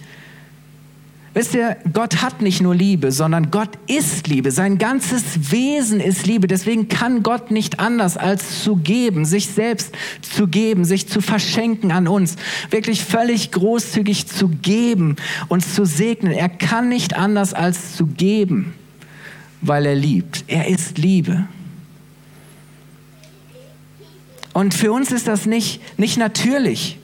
Wisst 1.35 1.53
ihr, 1.53 1.75
Gott 1.91 2.21
hat 2.21 2.41
nicht 2.41 2.61
nur 2.61 2.73
Liebe, 2.73 3.11
sondern 3.11 3.51
Gott 3.51 3.71
ist 3.87 4.29
Liebe. 4.29 4.51
Sein 4.51 4.77
ganzes 4.77 5.51
Wesen 5.51 5.99
ist 5.99 6.25
Liebe. 6.25 6.47
Deswegen 6.47 6.87
kann 6.87 7.23
Gott 7.23 7.51
nicht 7.51 7.81
anders 7.81 8.15
als 8.15 8.63
zu 8.63 8.77
geben, 8.77 9.25
sich 9.25 9.47
selbst 9.47 9.93
zu 10.21 10.47
geben, 10.47 10.85
sich 10.85 11.09
zu 11.09 11.19
verschenken 11.19 11.91
an 11.91 12.07
uns. 12.07 12.37
Wirklich 12.69 13.03
völlig 13.03 13.51
großzügig 13.51 14.27
zu 14.27 14.47
geben, 14.47 15.17
uns 15.49 15.75
zu 15.75 15.85
segnen. 15.85 16.31
Er 16.31 16.47
kann 16.47 16.87
nicht 16.87 17.17
anders 17.17 17.53
als 17.53 17.97
zu 17.97 18.05
geben, 18.05 18.73
weil 19.59 19.85
er 19.85 19.95
liebt. 19.95 20.45
Er 20.47 20.69
ist 20.69 20.97
Liebe. 20.97 21.49
Und 24.53 24.73
für 24.73 24.93
uns 24.93 25.11
ist 25.11 25.27
das 25.27 25.45
nicht, 25.45 25.81
nicht 25.99 26.17
natürlich 26.17 26.97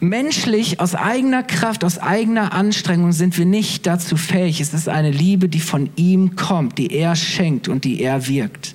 menschlich, 0.00 0.80
aus 0.80 0.94
eigener 0.94 1.42
Kraft, 1.42 1.84
aus 1.84 1.98
eigener 1.98 2.52
Anstrengung 2.52 3.12
sind 3.12 3.36
wir 3.38 3.46
nicht 3.46 3.86
dazu 3.86 4.16
fähig. 4.16 4.60
Es 4.60 4.74
ist 4.74 4.88
eine 4.88 5.10
Liebe, 5.10 5.48
die 5.48 5.60
von 5.60 5.90
ihm 5.96 6.36
kommt, 6.36 6.78
die 6.78 6.92
er 6.92 7.16
schenkt 7.16 7.68
und 7.68 7.84
die 7.84 8.02
er 8.02 8.28
wirkt. 8.28 8.74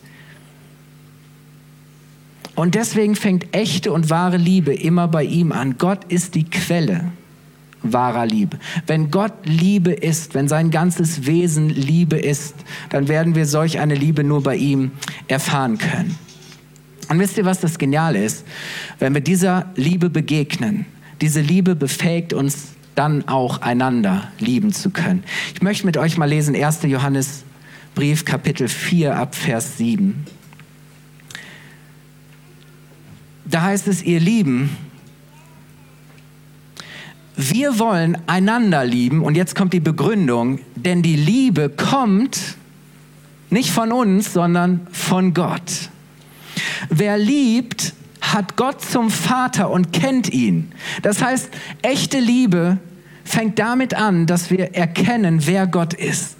Und 2.55 2.75
deswegen 2.75 3.15
fängt 3.15 3.55
echte 3.55 3.91
und 3.91 4.09
wahre 4.09 4.37
Liebe 4.37 4.73
immer 4.73 5.07
bei 5.07 5.23
ihm 5.23 5.51
an. 5.51 5.77
Gott 5.77 6.05
ist 6.05 6.35
die 6.35 6.43
Quelle 6.43 7.11
wahrer 7.83 8.25
Liebe. 8.25 8.59
Wenn 8.87 9.09
Gott 9.09 9.33
Liebe 9.43 9.91
ist, 9.91 10.35
wenn 10.35 10.47
sein 10.47 10.69
ganzes 10.69 11.25
Wesen 11.25 11.69
Liebe 11.69 12.17
ist, 12.17 12.55
dann 12.89 13.07
werden 13.07 13.35
wir 13.35 13.45
solch 13.45 13.79
eine 13.79 13.95
Liebe 13.95 14.23
nur 14.23 14.43
bei 14.43 14.55
ihm 14.55 14.91
erfahren 15.27 15.77
können. 15.77 16.15
Und 17.09 17.19
wisst 17.19 17.37
ihr, 17.37 17.45
was 17.45 17.59
das 17.59 17.77
Geniale 17.77 18.23
ist? 18.23 18.45
Wenn 18.99 19.13
wir 19.13 19.21
dieser 19.21 19.71
Liebe 19.75 20.09
begegnen, 20.09 20.85
diese 21.21 21.41
Liebe 21.41 21.75
befähigt 21.75 22.33
uns 22.33 22.69
dann 22.95 23.27
auch 23.27 23.61
einander 23.61 24.31
lieben 24.39 24.73
zu 24.73 24.89
können. 24.89 25.23
Ich 25.53 25.61
möchte 25.61 25.85
mit 25.85 25.97
euch 25.97 26.17
mal 26.17 26.25
lesen 26.25 26.55
1. 26.55 26.83
Johannes 26.83 27.43
Brief 27.95 28.25
Kapitel 28.25 28.67
4 28.67 29.15
ab 29.15 29.35
Vers 29.35 29.77
7. 29.77 30.25
Da 33.45 33.61
heißt 33.63 33.87
es, 33.87 34.01
ihr 34.03 34.19
Lieben, 34.19 34.75
wir 37.35 37.79
wollen 37.79 38.17
einander 38.27 38.85
lieben 38.85 39.23
und 39.23 39.35
jetzt 39.35 39.55
kommt 39.55 39.73
die 39.73 39.79
Begründung, 39.79 40.59
denn 40.75 41.01
die 41.01 41.15
Liebe 41.15 41.69
kommt 41.69 42.55
nicht 43.49 43.71
von 43.71 43.91
uns, 43.91 44.33
sondern 44.33 44.87
von 44.91 45.33
Gott. 45.33 45.89
Wer 46.89 47.17
liebt, 47.17 47.93
hat 48.33 48.55
Gott 48.55 48.81
zum 48.81 49.09
Vater 49.09 49.69
und 49.69 49.93
kennt 49.93 50.31
ihn. 50.31 50.71
Das 51.01 51.21
heißt, 51.21 51.49
echte 51.81 52.19
Liebe 52.19 52.77
fängt 53.23 53.59
damit 53.59 53.93
an, 53.93 54.25
dass 54.25 54.49
wir 54.49 54.75
erkennen, 54.75 55.45
wer 55.45 55.67
Gott 55.67 55.93
ist. 55.93 56.37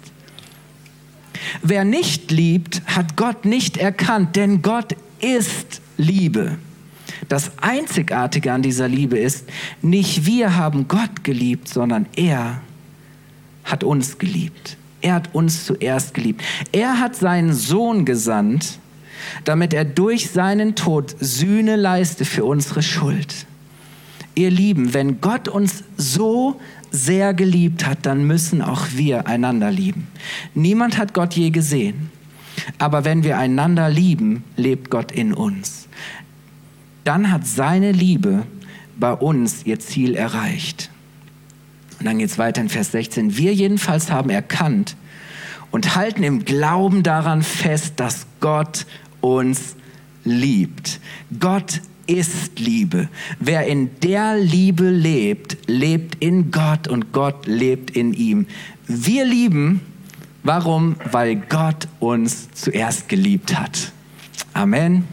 Wer 1.62 1.84
nicht 1.84 2.30
liebt, 2.30 2.82
hat 2.86 3.16
Gott 3.16 3.44
nicht 3.44 3.76
erkannt, 3.76 4.36
denn 4.36 4.62
Gott 4.62 4.96
ist 5.20 5.80
Liebe. 5.96 6.58
Das 7.28 7.52
Einzigartige 7.58 8.52
an 8.52 8.62
dieser 8.62 8.88
Liebe 8.88 9.18
ist, 9.18 9.48
nicht 9.80 10.26
wir 10.26 10.56
haben 10.56 10.88
Gott 10.88 11.24
geliebt, 11.24 11.68
sondern 11.68 12.06
er 12.16 12.60
hat 13.64 13.84
uns 13.84 14.18
geliebt. 14.18 14.76
Er 15.00 15.14
hat 15.14 15.34
uns 15.34 15.64
zuerst 15.66 16.14
geliebt. 16.14 16.42
Er 16.70 17.00
hat 17.00 17.16
seinen 17.16 17.52
Sohn 17.52 18.04
gesandt, 18.04 18.78
damit 19.44 19.74
er 19.74 19.84
durch 19.84 20.30
seinen 20.30 20.74
Tod 20.74 21.14
Sühne 21.20 21.76
leiste 21.76 22.24
für 22.24 22.44
unsere 22.44 22.82
Schuld. 22.82 23.46
Ihr 24.34 24.50
Lieben, 24.50 24.94
wenn 24.94 25.20
Gott 25.20 25.48
uns 25.48 25.84
so 25.96 26.60
sehr 26.90 27.34
geliebt 27.34 27.86
hat, 27.86 28.06
dann 28.06 28.24
müssen 28.26 28.62
auch 28.62 28.86
wir 28.94 29.26
einander 29.26 29.70
lieben. 29.70 30.08
Niemand 30.54 30.98
hat 30.98 31.14
Gott 31.14 31.34
je 31.34 31.50
gesehen, 31.50 32.10
aber 32.78 33.04
wenn 33.04 33.24
wir 33.24 33.38
einander 33.38 33.88
lieben, 33.88 34.44
lebt 34.56 34.90
Gott 34.90 35.12
in 35.12 35.34
uns. 35.34 35.88
Dann 37.04 37.30
hat 37.30 37.46
seine 37.46 37.92
Liebe 37.92 38.46
bei 38.98 39.12
uns 39.12 39.64
ihr 39.64 39.80
Ziel 39.80 40.14
erreicht. 40.14 40.90
Und 41.98 42.06
dann 42.06 42.18
geht 42.18 42.30
es 42.30 42.38
weiter 42.38 42.60
in 42.60 42.68
Vers 42.68 42.92
16. 42.92 43.36
Wir 43.36 43.54
jedenfalls 43.54 44.10
haben 44.10 44.30
erkannt 44.30 44.96
und 45.72 45.96
halten 45.96 46.22
im 46.22 46.44
Glauben 46.44 47.02
daran 47.02 47.42
fest, 47.42 47.94
dass 47.96 48.26
Gott 48.40 48.86
uns 49.20 49.74
liebt. 50.22 51.00
Gott 51.40 51.80
ist 52.06 52.58
Liebe. 52.58 53.08
Wer 53.40 53.66
in 53.66 53.90
der 54.00 54.36
Liebe 54.36 54.88
lebt, 54.90 55.56
lebt 55.66 56.16
in 56.22 56.50
Gott 56.50 56.86
und 56.88 57.12
Gott 57.12 57.46
lebt 57.46 57.90
in 57.90 58.12
ihm. 58.12 58.46
Wir 58.86 59.24
lieben, 59.24 59.80
warum? 60.42 60.96
Weil 61.10 61.36
Gott 61.36 61.88
uns 62.00 62.50
zuerst 62.52 63.08
geliebt 63.08 63.58
hat. 63.58 63.92
Amen. 64.52 65.04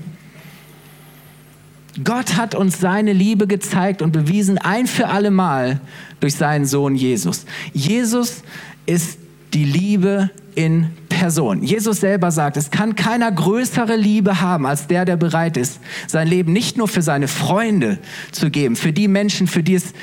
Gott 2.04 2.36
hat 2.38 2.56
uns 2.56 2.80
seine 2.80 3.14
Liebe 3.14 3.48
gezeigt 3.48 4.02
und 4.02 4.12
bewiesen 4.12 4.58
ein 4.58 4.88
für 4.88 5.08
alle 5.08 5.32
Mal 5.32 5.80
durch 6.20 6.36
seinen 6.36 6.66
Sohn 6.66 6.96
Jesus. 6.96 7.46
Jesus 7.74 8.44
ist 8.86 9.20
die 9.54 9.66
Liebe 9.66 10.30
in 10.60 10.90
Person. 11.08 11.64
Jesus 11.64 12.02
selber 12.02 12.32
sagt, 12.32 12.58
es 12.58 12.70
kann 12.70 12.98
keiner 12.98 13.32
größere 13.32 13.96
Liebe 13.96 14.42
haben 14.42 14.66
als 14.66 14.88
der, 14.88 15.06
der 15.06 15.16
bereit 15.16 15.56
ist, 15.56 15.80
sein 16.06 16.28
Leben 16.28 16.52
nicht 16.52 16.76
nur 16.76 16.90
für 16.90 17.02
seine 17.02 17.30
Freunde 17.30 17.98
zu 18.34 18.50
geben, 18.50 18.76
für 18.76 18.92
die 18.92 19.08
Menschen, 19.08 19.48
für 19.48 19.64
die 19.64 19.76
es, 19.76 19.94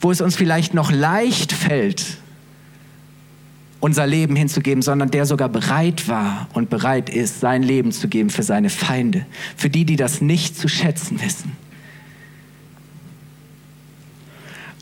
wo 0.00 0.12
es 0.12 0.20
uns 0.20 0.36
vielleicht 0.36 0.74
noch 0.74 0.92
leicht 0.92 1.50
fällt, 1.50 2.18
unser 3.80 4.06
Leben 4.06 4.36
hinzugeben, 4.36 4.80
sondern 4.80 5.10
der 5.10 5.26
sogar 5.26 5.48
bereit 5.48 6.06
war 6.06 6.46
und 6.52 6.70
bereit 6.70 7.10
ist, 7.10 7.40
sein 7.40 7.64
Leben 7.64 7.90
zu 7.90 8.06
geben 8.06 8.30
für 8.30 8.44
seine 8.44 8.70
Feinde, 8.70 9.26
für 9.56 9.70
die, 9.70 9.84
die 9.84 9.96
das 9.96 10.20
nicht 10.20 10.56
zu 10.56 10.68
schätzen 10.68 11.20
wissen. 11.20 11.50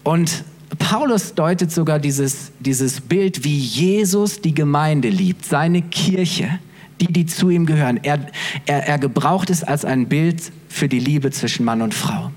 Und 0.04 0.44
Paulus 0.80 1.34
deutet 1.34 1.70
sogar 1.70 2.00
dieses, 2.00 2.50
dieses 2.58 3.00
Bild, 3.00 3.44
wie 3.44 3.56
Jesus 3.56 4.40
die 4.40 4.54
Gemeinde 4.54 5.08
liebt, 5.08 5.44
seine 5.44 5.82
Kirche, 5.82 6.58
die, 7.00 7.06
die 7.06 7.26
zu 7.26 7.50
ihm 7.50 7.66
gehören. 7.66 8.00
Er, 8.02 8.26
er, 8.66 8.88
er 8.88 8.98
gebraucht 8.98 9.50
es 9.50 9.62
als 9.62 9.84
ein 9.84 10.08
Bild 10.08 10.50
für 10.68 10.88
die 10.88 10.98
Liebe 10.98 11.30
zwischen 11.30 11.64
Mann 11.64 11.82
und 11.82 11.94
Frau. 11.94 12.32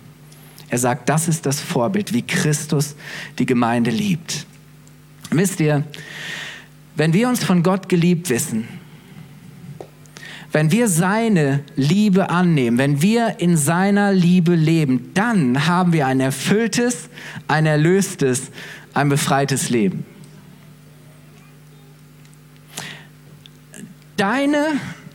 Er 0.69 0.77
sagt, 0.77 1.09
das 1.09 1.27
ist 1.27 1.45
das 1.45 1.61
Vorbild, 1.61 2.13
wie 2.13 2.21
Christus 2.21 2.95
die 3.39 3.45
Gemeinde 3.45 3.91
liebt. 3.91 4.45
Wisst 5.31 5.59
ihr, 5.59 5.83
wenn 6.95 7.13
wir 7.13 7.29
uns 7.29 7.43
von 7.43 7.63
Gott 7.63 7.89
geliebt 7.89 8.29
wissen, 8.29 8.67
wenn 10.53 10.71
wir 10.71 10.87
seine 10.87 11.61
Liebe 11.75 12.29
annehmen, 12.29 12.77
wenn 12.77 13.01
wir 13.01 13.39
in 13.39 13.57
seiner 13.57 14.13
Liebe 14.13 14.53
leben, 14.53 15.09
dann 15.15 15.65
haben 15.65 15.93
wir 15.93 16.05
ein 16.05 16.19
erfülltes, 16.19 17.09
ein 17.47 17.65
erlöstes, 17.65 18.51
ein 18.93 19.09
befreites 19.09 19.71
Leben. 19.71 20.05
Deine 24.15 24.63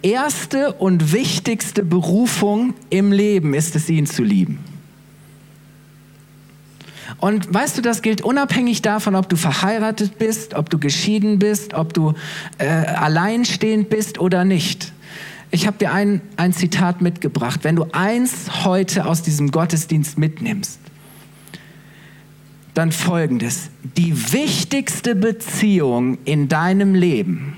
erste 0.03 0.73
und 0.73 1.13
wichtigste 1.13 1.85
Berufung 1.85 2.75
im 2.91 3.13
Leben 3.13 3.55
ist 3.55 3.77
es, 3.77 3.89
ihn 3.89 4.07
zu 4.07 4.25
lieben. 4.25 4.59
Und 7.19 7.55
weißt 7.55 7.79
du, 7.79 7.83
das 7.83 8.03
gilt 8.03 8.23
unabhängig 8.23 8.83
davon, 8.83 9.15
ob 9.15 9.29
du 9.29 9.37
verheiratet 9.37 10.19
bist, 10.19 10.55
ob 10.55 10.69
du 10.69 10.79
geschieden 10.81 11.39
bist, 11.39 11.75
ob 11.75 11.95
du 11.95 12.15
äh, 12.59 12.67
alleinstehend 12.67 13.89
bist 13.89 14.19
oder 14.19 14.45
nicht. 14.45 14.93
Ich 15.51 15.67
habe 15.67 15.79
dir 15.79 15.93
ein, 15.93 16.21
ein 16.37 16.53
Zitat 16.53 17.01
mitgebracht. 17.01 17.61
Wenn 17.63 17.77
du 17.77 17.87
eins 17.93 18.65
heute 18.65 19.07
aus 19.07 19.23
diesem 19.23 19.51
Gottesdienst 19.51 20.19
mitnimmst, 20.19 20.79
dann 22.75 22.93
folgendes. 22.93 23.71
Die 23.97 24.33
wichtigste 24.33 25.15
Beziehung 25.15 26.19
in 26.25 26.49
deinem 26.49 26.95
Leben, 26.95 27.57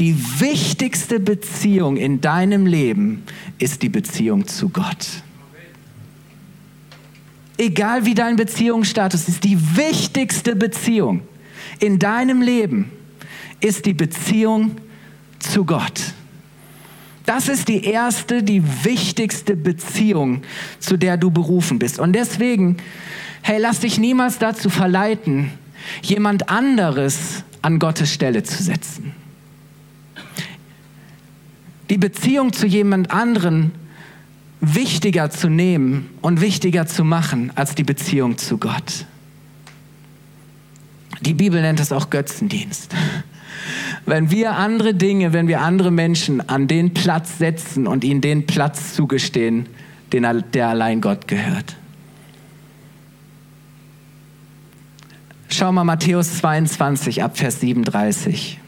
die 0.00 0.16
wichtigste 0.40 1.20
Beziehung 1.20 1.96
in 1.96 2.20
deinem 2.20 2.66
Leben 2.66 3.22
ist 3.58 3.82
die 3.82 3.88
Beziehung 3.88 4.46
zu 4.46 4.70
Gott. 4.70 5.06
Egal 7.58 8.06
wie 8.06 8.14
dein 8.14 8.36
Beziehungsstatus 8.36 9.28
ist, 9.28 9.44
die 9.44 9.58
wichtigste 9.76 10.56
Beziehung 10.56 11.20
in 11.78 11.98
deinem 11.98 12.42
Leben 12.42 12.90
ist 13.60 13.86
die 13.86 13.94
Beziehung 13.94 14.72
zu 15.38 15.64
Gott. 15.64 16.14
Das 17.26 17.48
ist 17.48 17.68
die 17.68 17.84
erste, 17.84 18.42
die 18.42 18.62
wichtigste 18.84 19.54
Beziehung, 19.56 20.42
zu 20.80 20.96
der 20.96 21.16
du 21.16 21.30
berufen 21.30 21.78
bist. 21.78 21.98
Und 21.98 22.14
deswegen, 22.14 22.78
hey, 23.42 23.60
lass 23.60 23.80
dich 23.80 23.98
niemals 23.98 24.38
dazu 24.38 24.70
verleiten, 24.70 25.50
jemand 26.02 26.48
anderes 26.48 27.44
an 27.60 27.78
Gottes 27.78 28.12
Stelle 28.12 28.42
zu 28.42 28.62
setzen. 28.62 29.12
Die 31.90 31.98
Beziehung 31.98 32.52
zu 32.52 32.66
jemand 32.66 33.10
anderen 33.10 33.72
wichtiger 34.60 35.30
zu 35.30 35.48
nehmen 35.48 36.08
und 36.22 36.40
wichtiger 36.40 36.86
zu 36.86 37.04
machen 37.04 37.52
als 37.54 37.74
die 37.74 37.84
Beziehung 37.84 38.38
zu 38.38 38.58
Gott. 38.58 39.06
Die 41.20 41.34
Bibel 41.34 41.60
nennt 41.60 41.78
es 41.78 41.92
auch 41.92 42.10
Götzendienst 42.10 42.94
wenn 44.06 44.30
wir 44.30 44.56
andere 44.56 44.94
Dinge, 44.94 45.32
wenn 45.32 45.48
wir 45.48 45.60
andere 45.60 45.90
Menschen 45.90 46.46
an 46.48 46.66
den 46.66 46.92
Platz 46.92 47.38
setzen 47.38 47.86
und 47.86 48.04
ihnen 48.04 48.20
den 48.20 48.46
Platz 48.46 48.94
zugestehen, 48.94 49.66
den, 50.12 50.44
der 50.52 50.68
allein 50.68 51.00
Gott 51.00 51.28
gehört. 51.28 51.76
Schau 55.48 55.70
mal 55.70 55.84
Matthäus 55.84 56.38
22 56.38 57.22
ab 57.22 57.38
Vers 57.38 57.60
37. 57.60 58.58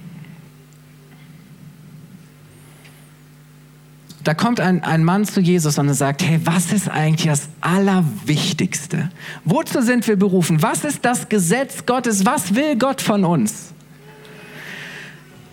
Da 4.22 4.32
kommt 4.32 4.58
ein, 4.58 4.82
ein 4.82 5.04
Mann 5.04 5.26
zu 5.26 5.40
Jesus 5.40 5.78
und 5.78 5.88
er 5.88 5.94
sagt, 5.94 6.22
hey, 6.22 6.40
was 6.44 6.72
ist 6.72 6.88
eigentlich 6.88 7.26
das 7.26 7.48
Allerwichtigste? 7.60 9.10
Wozu 9.44 9.82
sind 9.82 10.08
wir 10.08 10.16
berufen? 10.16 10.62
Was 10.62 10.84
ist 10.84 11.04
das 11.04 11.28
Gesetz 11.28 11.84
Gottes? 11.84 12.24
Was 12.24 12.54
will 12.54 12.76
Gott 12.78 13.02
von 13.02 13.24
uns? 13.24 13.73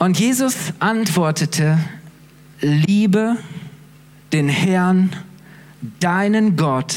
Und 0.02 0.20
Jesus 0.20 0.56
antwortete, 0.80 1.78
liebe 2.60 3.38
den 4.34 4.50
Herrn, 4.50 5.12
deinen 6.00 6.56
Gott, 6.56 6.96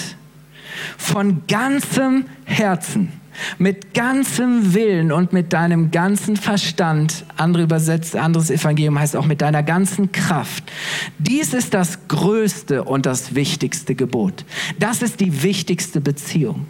von 0.97 1.43
ganzem 1.47 2.25
Herzen, 2.47 3.13
mit 3.59 3.93
ganzem 3.93 4.73
Willen 4.73 5.13
und 5.13 5.35
mit 5.35 5.53
deinem 5.53 5.91
ganzen 5.91 6.39
Verstand. 6.39 7.27
Andere 7.37 7.65
übersetzt, 7.65 8.17
anderes 8.17 8.49
Evangelium 8.49 8.99
heißt 8.99 9.17
auch 9.17 9.27
mit 9.27 9.43
deiner 9.43 9.63
ganzen 9.63 10.11
Kraft. 10.11 10.65
Dies 11.19 11.53
ist 11.53 11.75
das 11.75 12.09
größte 12.09 12.85
und 12.85 13.05
das 13.05 13.35
wichtigste 13.35 13.95
Gebot. 13.95 14.47
Das 14.79 15.03
ist 15.03 15.21
die 15.21 15.43
wichtigste 15.43 16.01
Beziehung. 16.01 16.67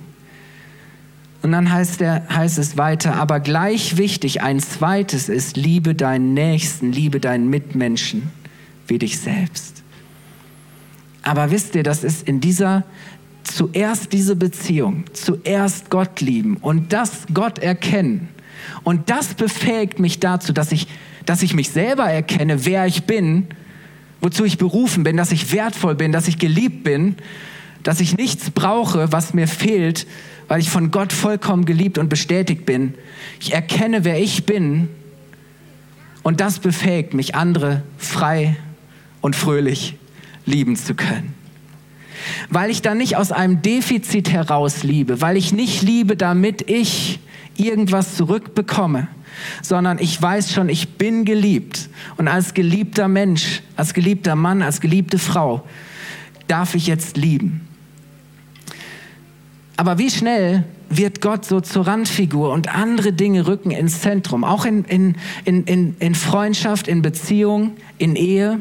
Und 1.45 1.53
dann 1.53 1.71
heißt, 1.71 2.01
der, 2.01 2.27
heißt 2.31 2.57
es 2.57 2.79
weiter, 2.79 3.17
aber 3.17 3.39
gleich 3.39 3.99
wichtig, 3.99 4.41
ein 4.41 4.61
zweites 4.61 5.29
ist, 5.29 5.59
liebe 5.59 5.95
deinen 5.95 6.33
Nächsten, 6.33 6.91
liebe 6.91 7.21
deinen 7.21 7.51
Mitmenschen 7.51 8.31
wie 8.89 8.99
dich 8.99 9.19
selbst. 9.19 9.83
Aber 11.23 11.51
wisst 11.51 11.75
ihr, 11.75 11.83
das 11.83 12.03
ist 12.03 12.27
in 12.27 12.41
dieser, 12.41 12.85
zuerst 13.43 14.15
diese 14.15 14.37
Beziehung, 14.37 15.05
zuerst 15.13 15.91
Gott 15.91 16.23
lieben 16.23 16.57
und 16.57 16.95
das 16.95 17.27
Gott 17.35 17.59
erkennen. 17.59 18.31
Und 18.83 19.11
das 19.11 19.35
befähigt 19.35 19.99
mich 19.99 20.21
dazu, 20.21 20.55
dass 20.55 20.73
ich, 20.73 20.89
dass 21.27 21.43
ich 21.43 21.53
mich 21.53 21.69
selber 21.69 22.05
erkenne, 22.05 22.65
wer 22.65 22.87
ich 22.87 23.05
bin, 23.05 23.49
wozu 24.23 24.47
ich 24.47 24.57
berufen 24.57 25.05
bin, 25.05 25.19
dass 25.19 25.31
ich 25.31 25.53
wertvoll 25.53 25.95
bin, 25.95 26.11
dass 26.11 26.27
ich 26.27 26.39
geliebt 26.39 26.85
bin, 26.85 27.17
dass 27.85 28.01
ich 28.01 28.17
nichts 28.17 28.51
brauche, 28.51 29.13
was 29.13 29.35
mir 29.35 29.47
fehlt, 29.47 30.07
weil 30.49 30.61
ich 30.61 30.71
von 30.71 30.91
Gott 30.91 31.13
vollkommen 31.13 31.65
geliebt 31.65 31.99
und 31.99 32.09
bestätigt 32.09 32.67
bin. 32.67 32.95
Ich 33.41 33.53
erkenne, 33.53 34.05
wer 34.05 34.21
ich 34.21 34.45
bin 34.45 34.89
und 36.23 36.41
das 36.41 36.59
befähigt 36.59 37.15
mich, 37.15 37.35
andere 37.35 37.83
frei 37.99 38.57
und 39.21 39.37
fröhlich 39.37 39.97
lieben 40.47 40.77
zu 40.77 40.95
können. 40.95 41.35
Weil 42.49 42.71
ich 42.71 42.81
dann 42.83 42.99
nicht 42.99 43.17
aus 43.17 43.33
einem 43.33 43.63
Defizit 43.63 44.31
heraus 44.31 44.83
liebe, 44.83 45.21
weil 45.21 45.37
ich 45.37 45.53
nicht 45.53 45.83
liebe, 45.83 46.17
damit 46.17 46.69
ich 46.71 47.21
irgendwas 47.57 48.17
zurückbekomme, 48.17 49.09
sondern 49.63 49.99
ich 49.99 50.21
weiß 50.21 50.53
schon, 50.53 50.69
ich 50.69 50.97
bin 50.97 51.25
geliebt. 51.25 51.91
Und 52.17 52.29
als 52.29 52.55
geliebter 52.55 53.09
Mensch, 53.09 53.63
als 53.77 53.93
geliebter 53.93 54.37
Mann, 54.37 54.63
als 54.63 54.81
geliebte 54.81 55.19
Frau 55.19 55.67
darf 56.49 56.75
ich 56.75 56.87
jetzt 56.87 57.17
lieben. 57.17 57.69
Aber 59.77 59.99
wie 59.99 60.11
schnell 60.11 60.65
wird 60.89 61.21
Gott 61.21 61.45
so 61.45 61.61
zur 61.61 61.87
Randfigur 61.87 62.53
und 62.53 62.75
andere 62.75 63.13
Dinge 63.13 63.47
rücken 63.47 63.71
ins 63.71 64.01
Zentrum, 64.01 64.45
auch 64.45 64.65
in, 64.65 64.85
in, 64.85 65.17
in, 65.45 65.97
in 65.99 66.15
Freundschaft, 66.15 66.89
in 66.89 67.03
Beziehung, 67.03 67.73
in 67.99 68.17
Ehe. 68.17 68.61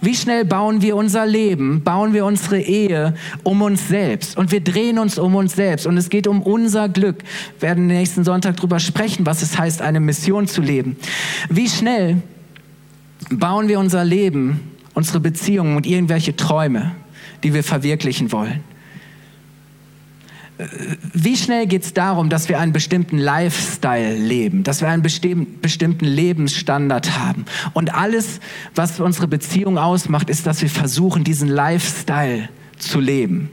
Wie 0.00 0.14
schnell 0.14 0.44
bauen 0.44 0.80
wir 0.80 0.96
unser 0.96 1.26
Leben, 1.26 1.82
bauen 1.82 2.14
wir 2.14 2.24
unsere 2.24 2.60
Ehe 2.60 3.14
um 3.42 3.60
uns 3.60 3.88
selbst 3.88 4.36
und 4.36 4.50
wir 4.50 4.60
drehen 4.60 4.98
uns 4.98 5.18
um 5.18 5.34
uns 5.34 5.54
selbst 5.56 5.86
und 5.86 5.98
es 5.98 6.08
geht 6.08 6.26
um 6.26 6.40
unser 6.42 6.88
Glück. 6.88 7.22
Wir 7.58 7.68
werden 7.68 7.86
nächsten 7.86 8.24
Sonntag 8.24 8.56
darüber 8.56 8.78
sprechen, 8.78 9.26
was 9.26 9.42
es 9.42 9.58
heißt, 9.58 9.82
eine 9.82 10.00
Mission 10.00 10.46
zu 10.46 10.62
leben. 10.62 10.96
Wie 11.50 11.68
schnell 11.68 12.22
bauen 13.30 13.68
wir 13.68 13.78
unser 13.78 14.04
Leben, 14.04 14.72
unsere 14.94 15.20
Beziehungen 15.20 15.76
und 15.76 15.86
irgendwelche 15.86 16.34
Träume, 16.34 16.92
die 17.42 17.52
wir 17.52 17.64
verwirklichen 17.64 18.32
wollen 18.32 18.60
wie 21.12 21.36
schnell 21.36 21.66
geht 21.66 21.82
es 21.82 21.94
darum, 21.94 22.28
dass 22.28 22.48
wir 22.48 22.60
einen 22.60 22.72
bestimmten 22.72 23.18
Lifestyle 23.18 24.14
leben, 24.14 24.62
dass 24.62 24.80
wir 24.80 24.88
einen 24.88 25.02
bestimmten 25.02 26.04
Lebensstandard 26.04 27.18
haben. 27.18 27.44
Und 27.72 27.92
alles, 27.92 28.38
was 28.74 29.00
unsere 29.00 29.26
Beziehung 29.26 29.78
ausmacht, 29.78 30.30
ist, 30.30 30.46
dass 30.46 30.62
wir 30.62 30.70
versuchen, 30.70 31.24
diesen 31.24 31.48
Lifestyle 31.48 32.48
zu 32.78 33.00
leben. 33.00 33.50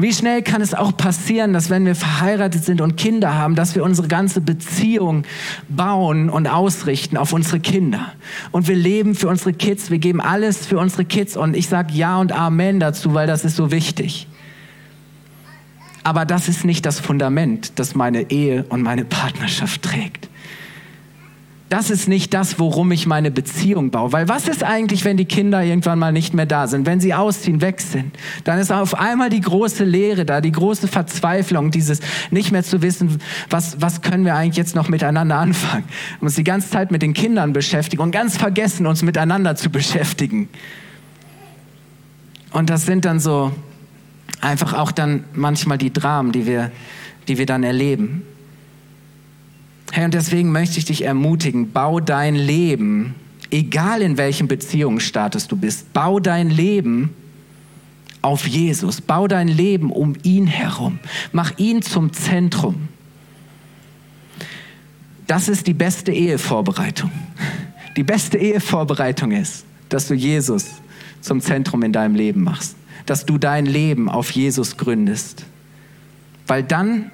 Wie 0.00 0.12
schnell 0.12 0.42
kann 0.42 0.62
es 0.62 0.74
auch 0.74 0.96
passieren, 0.96 1.52
dass 1.52 1.70
wenn 1.70 1.84
wir 1.84 1.96
verheiratet 1.96 2.64
sind 2.64 2.80
und 2.80 2.96
Kinder 2.96 3.34
haben, 3.34 3.56
dass 3.56 3.74
wir 3.74 3.82
unsere 3.82 4.06
ganze 4.06 4.40
Beziehung 4.40 5.24
bauen 5.68 6.30
und 6.30 6.46
ausrichten 6.46 7.16
auf 7.16 7.32
unsere 7.32 7.58
Kinder. 7.58 8.12
Und 8.52 8.68
wir 8.68 8.76
leben 8.76 9.16
für 9.16 9.28
unsere 9.28 9.52
Kids, 9.52 9.90
wir 9.90 9.98
geben 9.98 10.20
alles 10.20 10.66
für 10.66 10.78
unsere 10.78 11.04
Kids 11.04 11.36
und 11.36 11.56
ich 11.56 11.66
sage 11.66 11.92
Ja 11.94 12.18
und 12.20 12.30
Amen 12.30 12.78
dazu, 12.78 13.12
weil 13.12 13.26
das 13.26 13.44
ist 13.44 13.56
so 13.56 13.72
wichtig. 13.72 14.28
Aber 16.04 16.24
das 16.24 16.48
ist 16.48 16.64
nicht 16.64 16.86
das 16.86 17.00
Fundament, 17.00 17.72
das 17.78 17.94
meine 17.94 18.30
Ehe 18.30 18.64
und 18.68 18.82
meine 18.82 19.04
Partnerschaft 19.04 19.82
trägt. 19.82 20.28
Das 21.68 21.90
ist 21.90 22.08
nicht 22.08 22.32
das, 22.32 22.58
worum 22.58 22.90
ich 22.92 23.06
meine 23.06 23.30
Beziehung 23.30 23.90
baue. 23.90 24.12
Weil 24.12 24.26
was 24.26 24.48
ist 24.48 24.64
eigentlich, 24.64 25.04
wenn 25.04 25.18
die 25.18 25.26
Kinder 25.26 25.62
irgendwann 25.62 25.98
mal 25.98 26.12
nicht 26.12 26.32
mehr 26.32 26.46
da 26.46 26.66
sind, 26.66 26.86
wenn 26.86 26.98
sie 26.98 27.12
ausziehen, 27.12 27.60
weg 27.60 27.82
sind? 27.82 28.16
Dann 28.44 28.58
ist 28.58 28.72
auf 28.72 28.98
einmal 28.98 29.28
die 29.28 29.42
große 29.42 29.84
Leere 29.84 30.24
da, 30.24 30.40
die 30.40 30.52
große 30.52 30.88
Verzweiflung, 30.88 31.70
dieses 31.70 32.00
nicht 32.30 32.52
mehr 32.52 32.64
zu 32.64 32.80
wissen, 32.80 33.18
was, 33.50 33.82
was 33.82 34.00
können 34.00 34.24
wir 34.24 34.34
eigentlich 34.34 34.56
jetzt 34.56 34.74
noch 34.74 34.88
miteinander 34.88 35.36
anfangen? 35.36 35.84
Uns 36.20 36.36
die 36.36 36.44
ganze 36.44 36.70
Zeit 36.70 36.90
mit 36.90 37.02
den 37.02 37.12
Kindern 37.12 37.52
beschäftigen 37.52 38.02
und 38.02 38.12
ganz 38.12 38.38
vergessen, 38.38 38.86
uns 38.86 39.02
miteinander 39.02 39.54
zu 39.54 39.68
beschäftigen. 39.68 40.48
Und 42.50 42.70
das 42.70 42.86
sind 42.86 43.04
dann 43.04 43.20
so 43.20 43.52
einfach 44.40 44.74
auch 44.74 44.92
dann 44.92 45.24
manchmal 45.34 45.78
die 45.78 45.92
Dramen, 45.92 46.32
die 46.32 46.46
wir, 46.46 46.70
die 47.26 47.38
wir 47.38 47.46
dann 47.46 47.62
erleben. 47.62 48.22
Hey, 49.92 50.04
und 50.04 50.14
deswegen 50.14 50.52
möchte 50.52 50.78
ich 50.78 50.84
dich 50.84 51.02
ermutigen, 51.02 51.72
bau 51.72 52.00
dein 52.00 52.34
Leben, 52.34 53.14
egal 53.50 54.02
in 54.02 54.18
welchem 54.18 54.48
Beziehungsstatus 54.48 55.48
du 55.48 55.56
bist, 55.56 55.92
bau 55.92 56.20
dein 56.20 56.50
Leben 56.50 57.14
auf 58.20 58.46
Jesus, 58.46 59.00
bau 59.00 59.28
dein 59.28 59.48
Leben 59.48 59.90
um 59.90 60.14
ihn 60.22 60.46
herum, 60.46 60.98
mach 61.32 61.56
ihn 61.58 61.82
zum 61.82 62.12
Zentrum. 62.12 62.88
Das 65.26 65.48
ist 65.48 65.66
die 65.66 65.74
beste 65.74 66.12
Ehevorbereitung. 66.12 67.10
Die 67.96 68.02
beste 68.02 68.38
Ehevorbereitung 68.38 69.32
ist, 69.32 69.64
dass 69.88 70.08
du 70.08 70.14
Jesus 70.14 70.66
zum 71.20 71.40
Zentrum 71.40 71.82
in 71.82 71.92
deinem 71.92 72.14
Leben 72.14 72.42
machst 72.42 72.77
dass 73.10 73.26
du 73.26 73.38
dein 73.38 73.66
Leben 73.66 74.08
auf 74.08 74.30
Jesus 74.30 74.76
gründest. 74.76 75.44
Weil 76.46 76.62
dann 76.62 77.10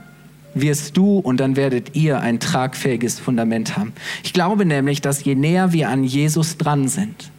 wirst 0.54 0.96
du 0.96 1.18
und 1.18 1.38
dann 1.38 1.56
werdet 1.56 1.94
ihr 1.96 2.20
ein 2.20 2.40
tragfähiges 2.40 3.18
Fundament 3.18 3.76
haben. 3.76 3.92
Ich 4.22 4.32
glaube 4.32 4.64
nämlich, 4.64 5.00
dass 5.00 5.24
je 5.24 5.34
näher 5.34 5.72
wir 5.72 5.88
an 5.88 6.04
Jesus 6.04 6.56
dran 6.56 6.88
sind, 6.88 7.30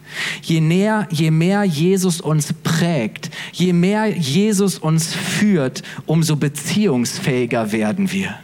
je 0.42 0.60
näher, 0.60 1.08
je 1.10 1.30
mehr 1.30 1.64
Jesus 1.64 2.20
uns 2.20 2.52
prägt, 2.52 3.30
je 3.52 3.72
mehr 3.72 4.06
Jesus 4.06 4.78
uns 4.78 5.14
führt, 5.14 5.82
umso 6.04 6.36
beziehungsfähiger 6.36 7.72
werden 7.72 8.12
wir. 8.12 8.34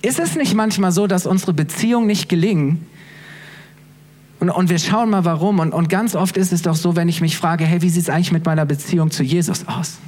Ist 0.00 0.18
es 0.18 0.34
nicht 0.34 0.54
manchmal 0.54 0.92
so, 0.92 1.06
dass 1.06 1.26
unsere 1.26 1.52
Beziehungen 1.52 2.08
nicht 2.08 2.28
gelingen, 2.28 2.86
und, 4.42 4.50
und 4.50 4.70
wir 4.70 4.80
schauen 4.80 5.08
mal 5.08 5.24
warum. 5.24 5.60
Und, 5.60 5.72
und 5.72 5.88
ganz 5.88 6.16
oft 6.16 6.36
ist 6.36 6.52
es 6.52 6.62
doch 6.62 6.74
so, 6.74 6.96
wenn 6.96 7.08
ich 7.08 7.20
mich 7.20 7.36
frage, 7.36 7.64
hey, 7.64 7.80
wie 7.80 7.88
sieht 7.88 8.02
es 8.02 8.10
eigentlich 8.10 8.32
mit 8.32 8.44
meiner 8.44 8.66
Beziehung 8.66 9.12
zu 9.12 9.22
Jesus 9.22 9.68
aus? 9.68 9.98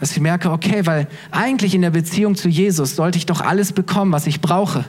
Dass 0.00 0.12
ich 0.12 0.20
merke, 0.20 0.50
okay, 0.50 0.86
weil 0.86 1.06
eigentlich 1.32 1.74
in 1.74 1.82
der 1.82 1.90
Beziehung 1.90 2.34
zu 2.34 2.48
Jesus 2.48 2.96
sollte 2.96 3.18
ich 3.18 3.26
doch 3.26 3.42
alles 3.42 3.74
bekommen, 3.74 4.10
was 4.10 4.26
ich 4.26 4.40
brauche 4.40 4.86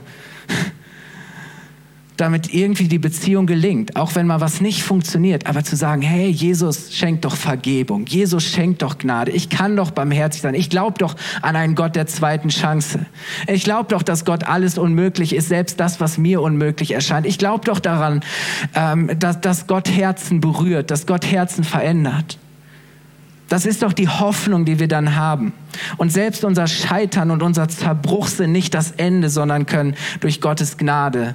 damit 2.18 2.52
irgendwie 2.52 2.88
die 2.88 2.98
Beziehung 2.98 3.46
gelingt, 3.46 3.96
auch 3.96 4.14
wenn 4.16 4.26
mal 4.26 4.40
was 4.40 4.60
nicht 4.60 4.82
funktioniert, 4.82 5.46
aber 5.46 5.64
zu 5.64 5.76
sagen, 5.76 6.02
hey, 6.02 6.28
Jesus 6.28 6.94
schenkt 6.94 7.24
doch 7.24 7.36
Vergebung, 7.36 8.06
Jesus 8.06 8.44
schenkt 8.44 8.82
doch 8.82 8.98
Gnade, 8.98 9.30
ich 9.30 9.48
kann 9.48 9.76
doch 9.76 9.92
barmherzig 9.92 10.42
sein, 10.42 10.54
ich 10.54 10.68
glaube 10.68 10.98
doch 10.98 11.14
an 11.42 11.54
einen 11.54 11.76
Gott 11.76 11.94
der 11.94 12.06
zweiten 12.06 12.48
Chance. 12.48 13.06
Ich 13.46 13.62
glaube 13.62 13.88
doch, 13.88 14.02
dass 14.02 14.24
Gott 14.24 14.44
alles 14.44 14.78
unmöglich 14.78 15.32
ist, 15.34 15.48
selbst 15.48 15.78
das, 15.78 16.00
was 16.00 16.18
mir 16.18 16.42
unmöglich 16.42 16.90
erscheint. 16.90 17.24
Ich 17.24 17.38
glaube 17.38 17.64
doch 17.64 17.78
daran, 17.78 18.20
ähm, 18.74 19.10
dass, 19.18 19.40
dass 19.40 19.66
Gott 19.68 19.88
Herzen 19.88 20.40
berührt, 20.40 20.90
dass 20.90 21.06
Gott 21.06 21.24
Herzen 21.24 21.62
verändert. 21.62 22.38
Das 23.48 23.64
ist 23.64 23.82
doch 23.82 23.92
die 23.92 24.08
Hoffnung, 24.08 24.64
die 24.64 24.78
wir 24.78 24.88
dann 24.88 25.14
haben. 25.14 25.52
Und 25.96 26.12
selbst 26.12 26.44
unser 26.44 26.66
Scheitern 26.66 27.30
und 27.30 27.42
unser 27.42 27.68
Zerbruch 27.68 28.26
sind 28.26 28.52
nicht 28.52 28.74
das 28.74 28.90
Ende, 28.90 29.30
sondern 29.30 29.66
können 29.66 29.94
durch 30.20 30.40
Gottes 30.40 30.76
Gnade 30.76 31.34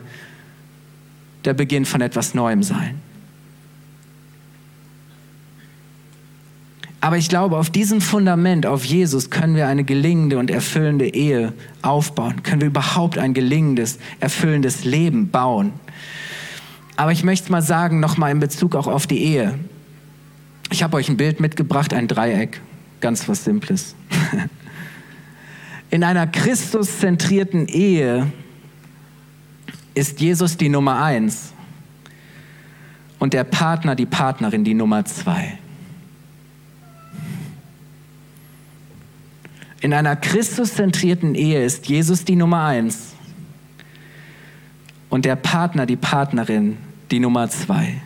der 1.45 1.53
Beginn 1.53 1.85
von 1.85 2.01
etwas 2.01 2.33
Neuem 2.33 2.63
sein. 2.63 2.99
Aber 7.03 7.17
ich 7.17 7.27
glaube, 7.27 7.57
auf 7.57 7.69
diesem 7.69 7.99
Fundament, 7.99 8.65
auf 8.65 8.85
Jesus, 8.85 9.29
können 9.29 9.57
wir 9.57 9.67
eine 9.67 9.83
gelingende 9.83 10.37
und 10.37 10.49
erfüllende 10.49 11.13
Ehe 11.13 11.51
aufbauen. 11.81 12.43
Können 12.43 12.61
wir 12.61 12.69
überhaupt 12.69 13.17
ein 13.17 13.33
gelingendes, 13.33 13.99
erfüllendes 14.21 14.85
Leben 14.85 15.29
bauen. 15.29 15.73
Aber 16.95 17.11
ich 17.11 17.25
möchte 17.25 17.51
mal 17.51 17.61
sagen, 17.61 17.99
nochmal 17.99 18.31
in 18.31 18.39
Bezug 18.39 18.73
auch 18.75 18.87
auf 18.87 19.05
die 19.05 19.21
Ehe. 19.21 19.59
Ich 20.71 20.81
habe 20.81 20.95
euch 20.95 21.09
ein 21.09 21.17
Bild 21.17 21.41
mitgebracht, 21.41 21.93
ein 21.93 22.07
Dreieck. 22.07 22.61
Ganz 23.01 23.27
was 23.27 23.43
Simples. 23.43 23.95
In 25.89 26.05
einer 26.05 26.25
Christuszentrierten 26.25 27.67
Ehe 27.67 28.31
ist 29.93 30.19
Jesus 30.19 30.57
die 30.57 30.69
Nummer 30.69 31.03
eins 31.03 31.53
und 33.19 33.33
der 33.33 33.43
Partner, 33.43 33.95
die 33.95 34.05
Partnerin, 34.05 34.63
die 34.63 34.73
Nummer 34.73 35.05
zwei. 35.05 35.57
In 39.81 39.93
einer 39.93 40.15
Christuszentrierten 40.15 41.35
Ehe 41.35 41.63
ist 41.63 41.87
Jesus 41.87 42.25
die 42.25 42.35
Nummer 42.35 42.65
eins 42.65 43.13
und 45.09 45.25
der 45.25 45.35
Partner, 45.35 45.85
die 45.85 45.95
Partnerin, 45.95 46.77
die 47.11 47.19
Nummer 47.19 47.49
zwei. 47.49 48.01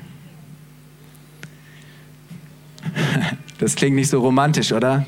Das 3.60 3.76
klingt 3.76 3.95
nicht 3.95 4.10
so 4.10 4.21
romantisch, 4.21 4.71
oder? 4.71 5.04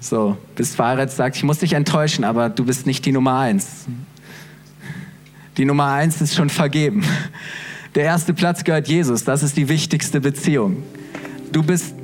So, 0.00 0.38
bist 0.56 0.76
verheiratet, 0.76 1.14
sagst, 1.14 1.36
ich 1.36 1.44
muss 1.44 1.58
dich 1.58 1.74
enttäuschen, 1.74 2.24
aber 2.24 2.48
du 2.48 2.64
bist 2.64 2.86
nicht 2.86 3.04
die 3.04 3.12
Nummer 3.12 3.38
eins. 3.38 3.84
Die 5.58 5.66
Nummer 5.66 5.92
eins 5.92 6.20
ist 6.20 6.34
schon 6.34 6.48
vergeben. 6.48 7.04
Der 7.94 8.04
erste 8.04 8.32
Platz 8.32 8.64
gehört 8.64 8.88
Jesus. 8.88 9.24
Das 9.24 9.42
ist 9.42 9.56
die 9.56 9.68
wichtigste 9.68 10.20
Beziehung. 10.20 10.82
Du 11.52 11.62
bist 11.62 11.94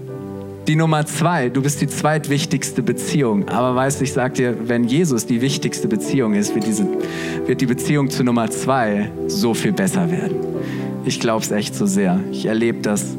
die 0.67 0.77
Nummer 0.77 1.07
zwei. 1.07 1.49
Du 1.49 1.63
bist 1.63 1.81
die 1.81 1.87
zweitwichtigste 1.87 2.83
Beziehung. 2.83 3.49
Aber 3.49 3.75
weißt 3.75 4.01
du, 4.01 4.05
ich 4.05 4.13
sag 4.13 4.35
dir, 4.35 4.69
wenn 4.69 4.85
Jesus 4.85 5.25
die 5.25 5.41
wichtigste 5.41 5.89
Beziehung 5.89 6.35
ist, 6.35 6.55
wird, 6.55 6.67
diese, 6.67 6.87
wird 7.47 7.63
die 7.63 7.67
Beziehung 7.67 8.11
zu 8.11 8.23
Nummer 8.23 8.51
zwei 8.51 9.11
so 9.29 9.55
viel 9.55 9.73
besser 9.73 10.11
werden. 10.11 10.37
Ich 11.07 11.19
glaube 11.19 11.43
es 11.43 11.51
echt 11.51 11.75
so 11.75 11.87
sehr. 11.87 12.21
Ich 12.31 12.45
erlebe 12.45 12.83
das. 12.83 13.17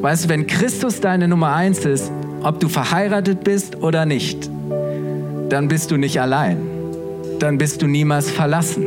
Weißt 0.00 0.24
du, 0.24 0.28
wenn 0.30 0.48
Christus 0.48 1.00
deine 1.00 1.28
Nummer 1.28 1.54
eins 1.54 1.84
ist, 1.84 2.10
ob 2.42 2.58
du 2.58 2.68
verheiratet 2.68 3.44
bist 3.44 3.76
oder 3.76 4.04
nicht, 4.04 4.50
dann 5.48 5.68
bist 5.68 5.92
du 5.92 5.96
nicht 5.96 6.20
allein 6.20 6.73
dann 7.38 7.58
bist 7.58 7.82
du 7.82 7.86
niemals 7.86 8.30
verlassen. 8.30 8.84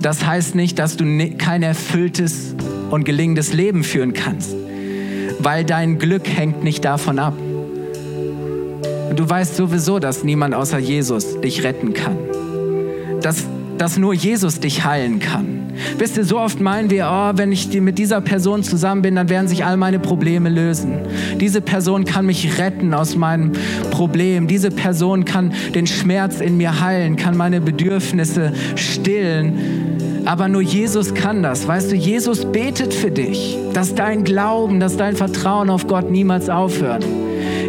Das 0.00 0.24
heißt 0.24 0.54
nicht, 0.54 0.78
dass 0.78 0.96
du 0.96 1.04
kein 1.36 1.62
erfülltes 1.62 2.54
und 2.90 3.04
gelingendes 3.04 3.52
Leben 3.52 3.82
führen 3.82 4.12
kannst, 4.12 4.54
weil 5.38 5.64
dein 5.64 5.98
Glück 5.98 6.28
hängt 6.28 6.62
nicht 6.62 6.84
davon 6.84 7.18
ab. 7.18 7.34
Du 9.14 9.28
weißt 9.28 9.56
sowieso, 9.56 9.98
dass 9.98 10.24
niemand 10.24 10.54
außer 10.54 10.78
Jesus 10.78 11.40
dich 11.40 11.64
retten 11.64 11.94
kann. 11.94 12.18
Dass, 13.22 13.44
dass 13.78 13.96
nur 13.96 14.12
Jesus 14.12 14.60
dich 14.60 14.84
heilen 14.84 15.20
kann. 15.20 15.55
Wisst 15.98 16.16
ihr, 16.16 16.24
so 16.24 16.38
oft 16.38 16.60
meinen 16.60 16.90
wir, 16.90 17.08
oh, 17.10 17.36
wenn 17.36 17.52
ich 17.52 17.72
mit 17.80 17.98
dieser 17.98 18.20
Person 18.20 18.62
zusammen 18.62 19.02
bin, 19.02 19.16
dann 19.16 19.28
werden 19.28 19.48
sich 19.48 19.64
all 19.64 19.76
meine 19.76 19.98
Probleme 19.98 20.48
lösen. 20.48 20.98
Diese 21.40 21.60
Person 21.60 22.04
kann 22.04 22.26
mich 22.26 22.58
retten 22.58 22.94
aus 22.94 23.16
meinem 23.16 23.52
Problem. 23.90 24.46
Diese 24.46 24.70
Person 24.70 25.24
kann 25.24 25.52
den 25.74 25.86
Schmerz 25.86 26.40
in 26.40 26.56
mir 26.56 26.80
heilen, 26.80 27.16
kann 27.16 27.36
meine 27.36 27.60
Bedürfnisse 27.60 28.52
stillen. 28.74 30.22
Aber 30.26 30.48
nur 30.48 30.60
Jesus 30.60 31.14
kann 31.14 31.42
das. 31.42 31.68
Weißt 31.68 31.92
du, 31.92 31.94
Jesus 31.94 32.44
betet 32.46 32.92
für 32.92 33.12
dich, 33.12 33.56
dass 33.72 33.94
dein 33.94 34.24
Glauben, 34.24 34.80
dass 34.80 34.96
dein 34.96 35.14
Vertrauen 35.14 35.70
auf 35.70 35.86
Gott 35.86 36.10
niemals 36.10 36.48
aufhört. 36.48 37.06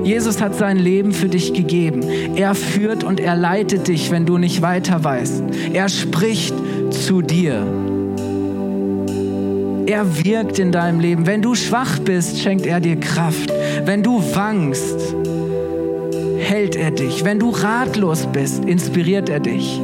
Jesus 0.03 0.41
hat 0.41 0.55
sein 0.55 0.77
Leben 0.77 1.11
für 1.11 1.27
dich 1.27 1.53
gegeben. 1.53 2.01
Er 2.35 2.55
führt 2.55 3.03
und 3.03 3.19
er 3.19 3.35
leitet 3.35 3.87
dich, 3.87 4.09
wenn 4.09 4.25
du 4.25 4.37
nicht 4.37 4.61
weiter 4.61 5.03
weißt. 5.03 5.43
Er 5.73 5.89
spricht 5.89 6.55
zu 6.89 7.21
dir. 7.21 7.86
Er 9.87 10.25
wirkt 10.25 10.59
in 10.59 10.73
deinem 10.73 10.99
Leben. 10.99 11.25
Wenn 11.25 11.41
du 11.41 11.55
schwach 11.55 11.99
bist, 11.99 12.39
schenkt 12.39 12.65
er 12.65 12.81
dir 12.81 12.99
Kraft. 12.99 13.53
Wenn 13.85 14.03
du 14.03 14.21
wankst, 14.35 15.15
hält 16.39 16.75
er 16.75 16.91
dich. 16.91 17.23
Wenn 17.23 17.39
du 17.39 17.51
ratlos 17.51 18.27
bist, 18.33 18.65
inspiriert 18.65 19.29
er 19.29 19.39
dich. 19.39 19.79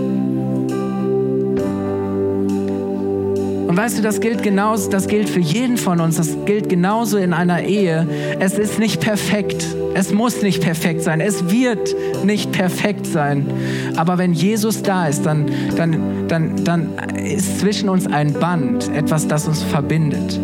Und 3.73 3.77
weißt 3.77 3.97
du, 3.97 4.03
das 4.03 4.19
gilt 4.19 4.43
genauso, 4.43 4.87
das 4.91 5.07
gilt 5.07 5.27
für 5.27 5.39
jeden 5.39 5.77
von 5.77 5.99
uns, 5.99 6.17
das 6.17 6.37
gilt 6.45 6.69
genauso 6.69 7.17
in 7.17 7.33
einer 7.33 7.63
Ehe. 7.63 8.07
Es 8.39 8.53
ist 8.53 8.77
nicht 8.77 9.01
perfekt. 9.01 9.65
Es 9.95 10.13
muss 10.13 10.43
nicht 10.43 10.61
perfekt 10.61 11.01
sein. 11.01 11.19
Es 11.19 11.49
wird 11.49 11.95
nicht 12.23 12.51
perfekt 12.51 13.07
sein. 13.07 13.47
Aber 13.95 14.19
wenn 14.19 14.33
Jesus 14.33 14.83
da 14.83 15.07
ist, 15.07 15.25
dann, 15.25 15.47
dann, 15.75 16.27
dann, 16.27 16.63
dann 16.63 16.89
ist 17.15 17.61
zwischen 17.61 17.89
uns 17.89 18.05
ein 18.05 18.33
Band, 18.33 18.91
etwas, 18.93 19.27
das 19.27 19.47
uns 19.47 19.63
verbindet. 19.63 20.39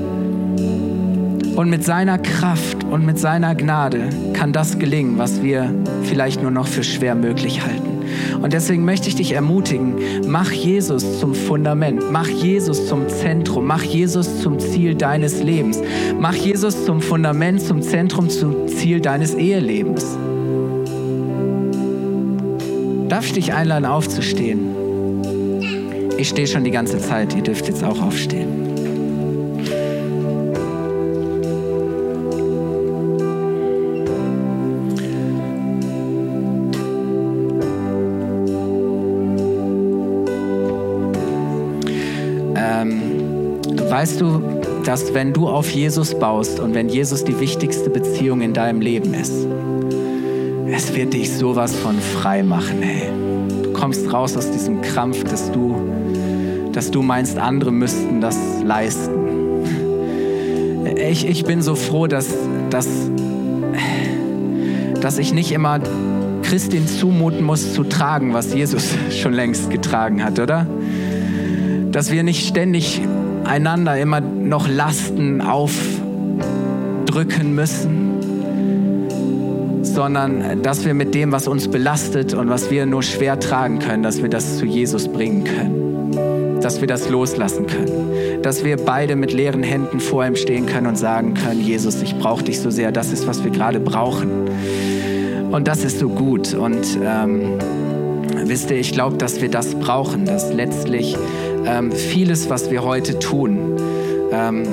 Und 1.55 1.69
mit 1.69 1.85
seiner 1.85 2.17
Kraft 2.17 2.83
und 2.83 3.05
mit 3.05 3.19
seiner 3.19 3.53
Gnade 3.53 4.09
kann 4.33 4.53
das 4.53 4.79
gelingen, 4.79 5.19
was 5.19 5.43
wir 5.43 5.71
vielleicht 6.01 6.41
nur 6.41 6.49
noch 6.49 6.65
für 6.65 6.83
schwer 6.83 7.13
möglich 7.13 7.61
halten. 7.61 7.88
Und 8.41 8.53
deswegen 8.53 8.85
möchte 8.85 9.09
ich 9.09 9.15
dich 9.15 9.33
ermutigen, 9.33 9.95
mach 10.27 10.51
Jesus 10.51 11.19
zum 11.19 11.35
Fundament, 11.35 12.03
mach 12.11 12.27
Jesus 12.27 12.87
zum 12.87 13.09
Zentrum, 13.09 13.65
mach 13.65 13.83
Jesus 13.83 14.41
zum 14.41 14.59
Ziel 14.59 14.95
deines 14.95 15.43
Lebens, 15.43 15.81
mach 16.19 16.33
Jesus 16.33 16.85
zum 16.85 17.01
Fundament, 17.01 17.61
zum 17.61 17.81
Zentrum, 17.81 18.29
zum 18.29 18.67
Ziel 18.67 19.01
deines 19.01 19.35
Ehelebens. 19.35 20.17
Darf 23.09 23.25
ich 23.25 23.33
dich 23.33 23.53
einladen, 23.53 23.85
aufzustehen? 23.85 24.69
Ich 26.17 26.29
stehe 26.29 26.47
schon 26.47 26.63
die 26.63 26.71
ganze 26.71 26.99
Zeit, 26.99 27.35
ihr 27.35 27.43
dürft 27.43 27.67
jetzt 27.67 27.83
auch 27.83 28.01
aufstehen. 28.01 28.58
Weißt 43.99 44.21
du, 44.21 44.41
dass 44.85 45.13
wenn 45.13 45.33
du 45.33 45.49
auf 45.49 45.69
Jesus 45.69 46.17
baust 46.17 46.61
und 46.61 46.73
wenn 46.73 46.87
Jesus 46.87 47.25
die 47.25 47.37
wichtigste 47.41 47.89
Beziehung 47.89 48.39
in 48.39 48.53
deinem 48.53 48.79
Leben 48.79 49.13
ist, 49.13 49.45
es 50.71 50.95
wird 50.95 51.11
dich 51.11 51.33
sowas 51.33 51.75
von 51.75 51.99
frei 51.99 52.41
machen, 52.41 52.81
hey. 52.81 53.09
Du 53.61 53.73
kommst 53.73 54.09
raus 54.13 54.37
aus 54.37 54.49
diesem 54.51 54.81
Krampf, 54.81 55.25
dass 55.25 55.51
du, 55.51 55.75
dass 56.71 56.91
du 56.91 57.01
meinst, 57.01 57.37
andere 57.37 57.73
müssten 57.73 58.21
das 58.21 58.37
leisten. 58.63 59.11
Ich, 60.95 61.27
ich 61.27 61.43
bin 61.43 61.61
so 61.61 61.75
froh, 61.75 62.07
dass, 62.07 62.29
dass, 62.69 62.87
dass 65.01 65.17
ich 65.17 65.33
nicht 65.33 65.51
immer 65.51 65.81
Christin 66.43 66.87
zumuten 66.87 67.43
muss 67.43 67.73
zu 67.73 67.83
tragen, 67.83 68.33
was 68.33 68.53
Jesus 68.53 68.93
schon 69.09 69.33
längst 69.33 69.69
getragen 69.69 70.23
hat, 70.23 70.39
oder? 70.39 70.67
Dass 71.91 72.13
wir 72.13 72.23
nicht 72.23 72.47
ständig 72.47 73.01
einander 73.49 73.97
immer 73.97 74.21
noch 74.21 74.67
Lasten 74.67 75.41
aufdrücken 75.41 75.73
müssen, 77.55 78.09
sondern 79.81 80.61
dass 80.61 80.85
wir 80.85 80.93
mit 80.93 81.15
dem, 81.15 81.31
was 81.31 81.47
uns 81.47 81.67
belastet 81.67 82.35
und 82.35 82.49
was 82.49 82.69
wir 82.69 82.85
nur 82.85 83.01
schwer 83.01 83.39
tragen 83.39 83.79
können, 83.79 84.03
dass 84.03 84.21
wir 84.21 84.29
das 84.29 84.57
zu 84.57 84.65
Jesus 84.65 85.07
bringen 85.07 85.43
können, 85.43 86.61
dass 86.61 86.79
wir 86.79 86.87
das 86.87 87.09
loslassen 87.09 87.65
können, 87.65 88.41
dass 88.43 88.63
wir 88.63 88.77
beide 88.77 89.15
mit 89.15 89.33
leeren 89.33 89.63
Händen 89.63 89.99
vor 89.99 90.23
ihm 90.25 90.35
stehen 90.35 90.67
können 90.67 90.85
und 90.87 90.97
sagen 90.97 91.33
können, 91.33 91.61
Jesus, 91.61 92.01
ich 92.03 92.17
brauche 92.17 92.43
dich 92.43 92.59
so 92.59 92.69
sehr, 92.69 92.91
das 92.91 93.11
ist, 93.11 93.25
was 93.27 93.43
wir 93.43 93.49
gerade 93.51 93.79
brauchen. 93.79 94.29
Und 95.51 95.67
das 95.67 95.83
ist 95.83 95.97
so 95.97 96.09
gut. 96.09 96.53
Und 96.53 96.99
ähm, 97.03 97.57
wisst 98.45 98.69
ihr, 98.69 98.77
ich 98.77 98.91
glaube, 98.91 99.17
dass 99.17 99.41
wir 99.41 99.49
das 99.49 99.73
brauchen, 99.73 100.25
dass 100.25 100.53
letztlich 100.53 101.17
ähm, 101.65 101.91
vieles, 101.91 102.49
was 102.49 102.71
wir 102.71 102.83
heute 102.83 103.19
tun, 103.19 103.77
ähm, 104.31 104.63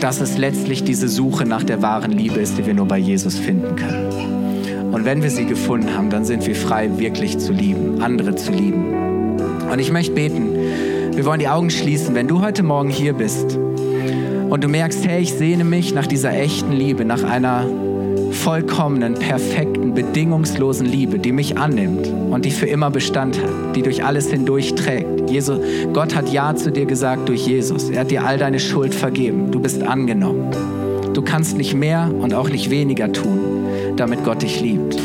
dass 0.00 0.20
es 0.20 0.36
letztlich 0.36 0.84
diese 0.84 1.08
Suche 1.08 1.44
nach 1.44 1.62
der 1.62 1.82
wahren 1.82 2.12
Liebe 2.12 2.40
ist, 2.40 2.58
die 2.58 2.66
wir 2.66 2.74
nur 2.74 2.86
bei 2.86 2.98
Jesus 2.98 3.38
finden 3.38 3.76
können. 3.76 4.92
Und 4.92 5.04
wenn 5.04 5.22
wir 5.22 5.30
sie 5.30 5.46
gefunden 5.46 5.96
haben, 5.96 6.10
dann 6.10 6.24
sind 6.24 6.46
wir 6.46 6.54
frei, 6.54 6.90
wirklich 6.98 7.38
zu 7.38 7.52
lieben, 7.52 8.02
andere 8.02 8.34
zu 8.34 8.52
lieben. 8.52 9.38
Und 9.70 9.78
ich 9.78 9.90
möchte 9.90 10.12
beten, 10.12 10.50
wir 11.14 11.24
wollen 11.24 11.40
die 11.40 11.48
Augen 11.48 11.70
schließen, 11.70 12.14
wenn 12.14 12.28
du 12.28 12.42
heute 12.42 12.62
Morgen 12.62 12.90
hier 12.90 13.14
bist 13.14 13.56
und 14.50 14.62
du 14.62 14.68
merkst, 14.68 15.06
hey, 15.06 15.22
ich 15.22 15.32
sehne 15.32 15.64
mich 15.64 15.94
nach 15.94 16.06
dieser 16.06 16.32
echten 16.32 16.72
Liebe, 16.72 17.04
nach 17.04 17.22
einer 17.22 17.66
vollkommenen, 18.42 19.14
perfekten, 19.14 19.94
bedingungslosen 19.94 20.84
Liebe, 20.84 21.20
die 21.20 21.30
mich 21.30 21.58
annimmt 21.58 22.08
und 22.08 22.44
die 22.44 22.50
für 22.50 22.66
immer 22.66 22.90
Bestand 22.90 23.40
hat, 23.40 23.76
die 23.76 23.82
durch 23.82 24.04
alles 24.04 24.30
hindurch 24.30 24.74
trägt. 24.74 25.30
Jesus, 25.30 25.60
Gott 25.92 26.16
hat 26.16 26.28
Ja 26.32 26.56
zu 26.56 26.72
dir 26.72 26.86
gesagt 26.86 27.28
durch 27.28 27.46
Jesus. 27.46 27.88
Er 27.88 28.00
hat 28.00 28.10
dir 28.10 28.24
all 28.24 28.38
deine 28.38 28.58
Schuld 28.58 28.96
vergeben. 28.96 29.52
Du 29.52 29.60
bist 29.60 29.84
angenommen. 29.84 30.50
Du 31.14 31.22
kannst 31.22 31.56
nicht 31.56 31.74
mehr 31.74 32.10
und 32.12 32.34
auch 32.34 32.48
nicht 32.48 32.68
weniger 32.70 33.12
tun, 33.12 33.38
damit 33.96 34.24
Gott 34.24 34.42
dich 34.42 34.60
liebt. 34.60 34.98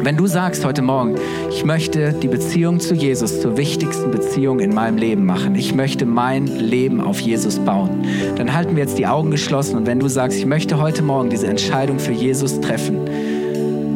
Wenn 0.00 0.16
du 0.16 0.26
sagst 0.26 0.64
heute 0.64 0.82
Morgen, 0.82 1.16
ich 1.50 1.64
möchte 1.64 2.12
die 2.12 2.28
Beziehung 2.28 2.80
zu 2.80 2.94
Jesus 2.94 3.40
zur 3.40 3.56
wichtigsten 3.56 4.10
Beziehung 4.10 4.60
in 4.60 4.74
meinem 4.74 4.96
Leben 4.96 5.26
machen, 5.26 5.54
ich 5.54 5.74
möchte 5.74 6.06
mein 6.06 6.46
Leben 6.46 7.00
auf 7.00 7.20
Jesus 7.20 7.58
bauen, 7.58 8.06
dann 8.36 8.54
halten 8.54 8.76
wir 8.76 8.84
jetzt 8.84 8.98
die 8.98 9.06
Augen 9.06 9.30
geschlossen 9.30 9.76
und 9.76 9.86
wenn 9.86 10.00
du 10.00 10.08
sagst, 10.08 10.38
ich 10.38 10.46
möchte 10.46 10.80
heute 10.80 11.02
Morgen 11.02 11.30
diese 11.30 11.48
Entscheidung 11.48 11.98
für 11.98 12.12
Jesus 12.12 12.60
treffen, 12.60 13.08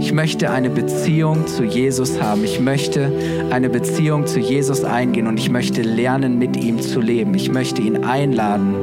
ich 0.02 0.12
möchte 0.12 0.50
eine 0.50 0.68
Beziehung 0.68 1.46
zu 1.46 1.62
Jesus 1.62 2.20
haben. 2.20 2.42
Ich 2.42 2.58
möchte 2.58 3.12
eine 3.50 3.70
Beziehung 3.70 4.26
zu 4.26 4.40
Jesus 4.40 4.82
eingehen 4.82 5.28
und 5.28 5.38
ich 5.38 5.48
möchte 5.48 5.80
lernen, 5.82 6.38
mit 6.38 6.56
ihm 6.56 6.80
zu 6.82 7.00
leben. 7.00 7.34
Ich 7.34 7.52
möchte 7.52 7.80
ihn 7.82 8.02
einladen, 8.02 8.74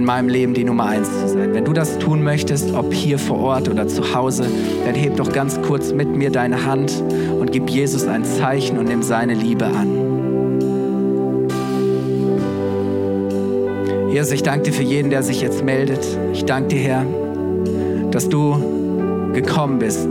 in 0.00 0.06
meinem 0.06 0.30
Leben 0.30 0.54
die 0.54 0.64
Nummer 0.64 0.86
eins 0.86 1.10
zu 1.10 1.28
sein. 1.28 1.52
Wenn 1.52 1.66
du 1.66 1.74
das 1.74 1.98
tun 1.98 2.22
möchtest, 2.22 2.72
ob 2.72 2.94
hier 2.94 3.18
vor 3.18 3.38
Ort 3.38 3.68
oder 3.68 3.86
zu 3.86 4.14
Hause, 4.14 4.46
dann 4.86 4.94
heb 4.94 5.18
doch 5.18 5.30
ganz 5.30 5.60
kurz 5.60 5.92
mit 5.92 6.08
mir 6.16 6.30
deine 6.30 6.64
Hand 6.64 7.04
und 7.38 7.52
gib 7.52 7.68
Jesus 7.68 8.06
ein 8.06 8.24
Zeichen 8.24 8.78
und 8.78 8.88
nimm 8.88 9.02
seine 9.02 9.34
Liebe 9.34 9.66
an. 9.66 9.88
Jesus, 14.10 14.32
ich 14.32 14.42
danke 14.42 14.70
dir 14.70 14.72
für 14.72 14.82
jeden, 14.82 15.10
der 15.10 15.22
sich 15.22 15.42
jetzt 15.42 15.62
meldet. 15.62 16.00
Ich 16.32 16.46
danke 16.46 16.68
dir, 16.68 16.80
Herr, 16.80 17.06
dass 18.10 18.30
du 18.30 19.32
gekommen 19.34 19.80
bist, 19.80 20.08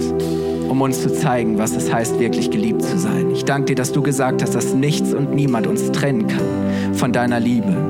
um 0.69 0.79
uns 0.83 1.01
zu 1.01 1.11
zeigen, 1.11 1.57
was 1.57 1.75
es 1.75 1.91
heißt, 1.91 2.19
wirklich 2.19 2.51
geliebt 2.51 2.83
zu 2.83 2.99
sein. 2.99 3.31
Ich 3.31 3.43
danke 3.43 3.65
dir, 3.65 3.75
dass 3.75 3.91
du 3.91 4.03
gesagt 4.03 4.43
hast, 4.43 4.53
dass 4.53 4.75
nichts 4.75 5.15
und 5.15 5.33
niemand 5.33 5.65
uns 5.65 5.91
trennen 5.91 6.27
kann 6.27 6.93
von 6.93 7.11
deiner 7.11 7.39
Liebe. 7.39 7.88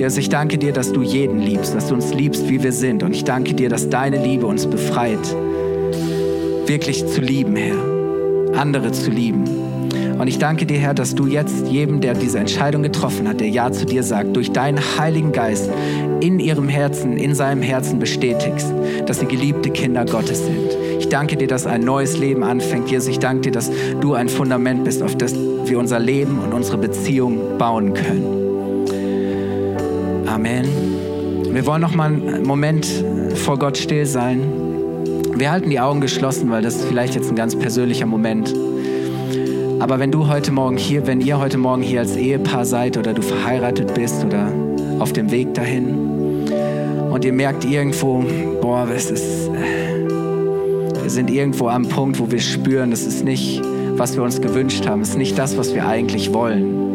Jesus, 0.00 0.16
ich 0.16 0.28
danke 0.30 0.56
dir, 0.56 0.72
dass 0.72 0.94
du 0.94 1.02
jeden 1.02 1.40
liebst, 1.40 1.74
dass 1.74 1.88
du 1.88 1.94
uns 1.94 2.14
liebst, 2.14 2.48
wie 2.48 2.62
wir 2.62 2.72
sind. 2.72 3.02
Und 3.02 3.14
ich 3.14 3.22
danke 3.22 3.52
dir, 3.52 3.68
dass 3.68 3.90
deine 3.90 4.16
Liebe 4.16 4.46
uns 4.46 4.66
befreit, 4.66 5.18
wirklich 6.64 7.06
zu 7.06 7.20
lieben, 7.20 7.54
Herr, 7.54 8.58
andere 8.58 8.92
zu 8.92 9.10
lieben. 9.10 9.44
Und 10.18 10.26
ich 10.26 10.38
danke 10.38 10.64
dir, 10.64 10.78
Herr, 10.78 10.94
dass 10.94 11.14
du 11.14 11.26
jetzt 11.26 11.68
jedem, 11.68 12.00
der 12.00 12.14
diese 12.14 12.38
Entscheidung 12.38 12.82
getroffen 12.82 13.28
hat, 13.28 13.40
der 13.40 13.50
Ja 13.50 13.70
zu 13.72 13.84
dir 13.84 14.02
sagt, 14.02 14.34
durch 14.36 14.50
deinen 14.52 14.80
Heiligen 14.96 15.32
Geist 15.32 15.68
in 16.20 16.40
ihrem 16.40 16.70
Herzen, 16.70 17.18
in 17.18 17.34
seinem 17.34 17.60
Herzen 17.60 17.98
bestätigst, 17.98 18.72
dass 19.04 19.20
sie 19.20 19.26
geliebte 19.26 19.68
Kinder 19.68 20.06
Gottes 20.06 20.46
sind. 20.46 20.70
Ich 20.98 21.10
danke 21.10 21.36
dir, 21.36 21.46
dass 21.46 21.66
ein 21.66 21.82
neues 21.82 22.16
Leben 22.16 22.42
anfängt. 22.42 22.90
Jesus, 22.90 23.08
ich 23.08 23.18
danke 23.18 23.42
dir, 23.42 23.52
dass 23.52 23.70
du 24.00 24.14
ein 24.14 24.30
Fundament 24.30 24.84
bist, 24.84 25.02
auf 25.02 25.14
das 25.18 25.34
wir 25.34 25.78
unser 25.78 25.98
Leben 25.98 26.38
und 26.38 26.54
unsere 26.54 26.78
Beziehung 26.78 27.58
bauen 27.58 27.92
können. 27.92 28.49
Amen. 30.40 31.52
Wir 31.52 31.66
wollen 31.66 31.82
noch 31.82 31.94
mal 31.94 32.06
einen 32.06 32.46
Moment 32.46 32.86
vor 33.34 33.58
Gott 33.58 33.76
still 33.76 34.06
sein. 34.06 34.40
Wir 35.34 35.50
halten 35.50 35.68
die 35.68 35.78
Augen 35.78 36.00
geschlossen, 36.00 36.50
weil 36.50 36.62
das 36.62 36.76
ist 36.76 36.86
vielleicht 36.86 37.14
jetzt 37.14 37.28
ein 37.28 37.36
ganz 37.36 37.54
persönlicher 37.54 38.06
Moment. 38.06 38.54
Aber 39.80 39.98
wenn 39.98 40.10
du 40.10 40.28
heute 40.28 40.50
Morgen 40.50 40.78
hier, 40.78 41.06
wenn 41.06 41.20
ihr 41.20 41.38
heute 41.38 41.58
Morgen 41.58 41.82
hier 41.82 42.00
als 42.00 42.16
Ehepaar 42.16 42.64
seid 42.64 42.96
oder 42.96 43.12
du 43.12 43.20
verheiratet 43.20 43.92
bist 43.92 44.24
oder 44.24 44.50
auf 44.98 45.12
dem 45.12 45.30
Weg 45.30 45.52
dahin 45.52 46.48
und 47.10 47.22
ihr 47.22 47.34
merkt 47.34 47.66
irgendwo, 47.66 48.24
boah, 48.62 48.88
es 48.88 49.10
ist, 49.10 49.50
wir 49.50 51.10
sind 51.10 51.30
irgendwo 51.30 51.68
am 51.68 51.86
Punkt, 51.86 52.18
wo 52.18 52.30
wir 52.30 52.40
spüren, 52.40 52.92
das 52.92 53.02
ist 53.02 53.26
nicht, 53.26 53.60
was 53.90 54.16
wir 54.16 54.22
uns 54.22 54.40
gewünscht 54.40 54.86
haben, 54.86 55.02
es 55.02 55.10
ist 55.10 55.18
nicht 55.18 55.36
das, 55.36 55.58
was 55.58 55.74
wir 55.74 55.86
eigentlich 55.86 56.32
wollen 56.32 56.89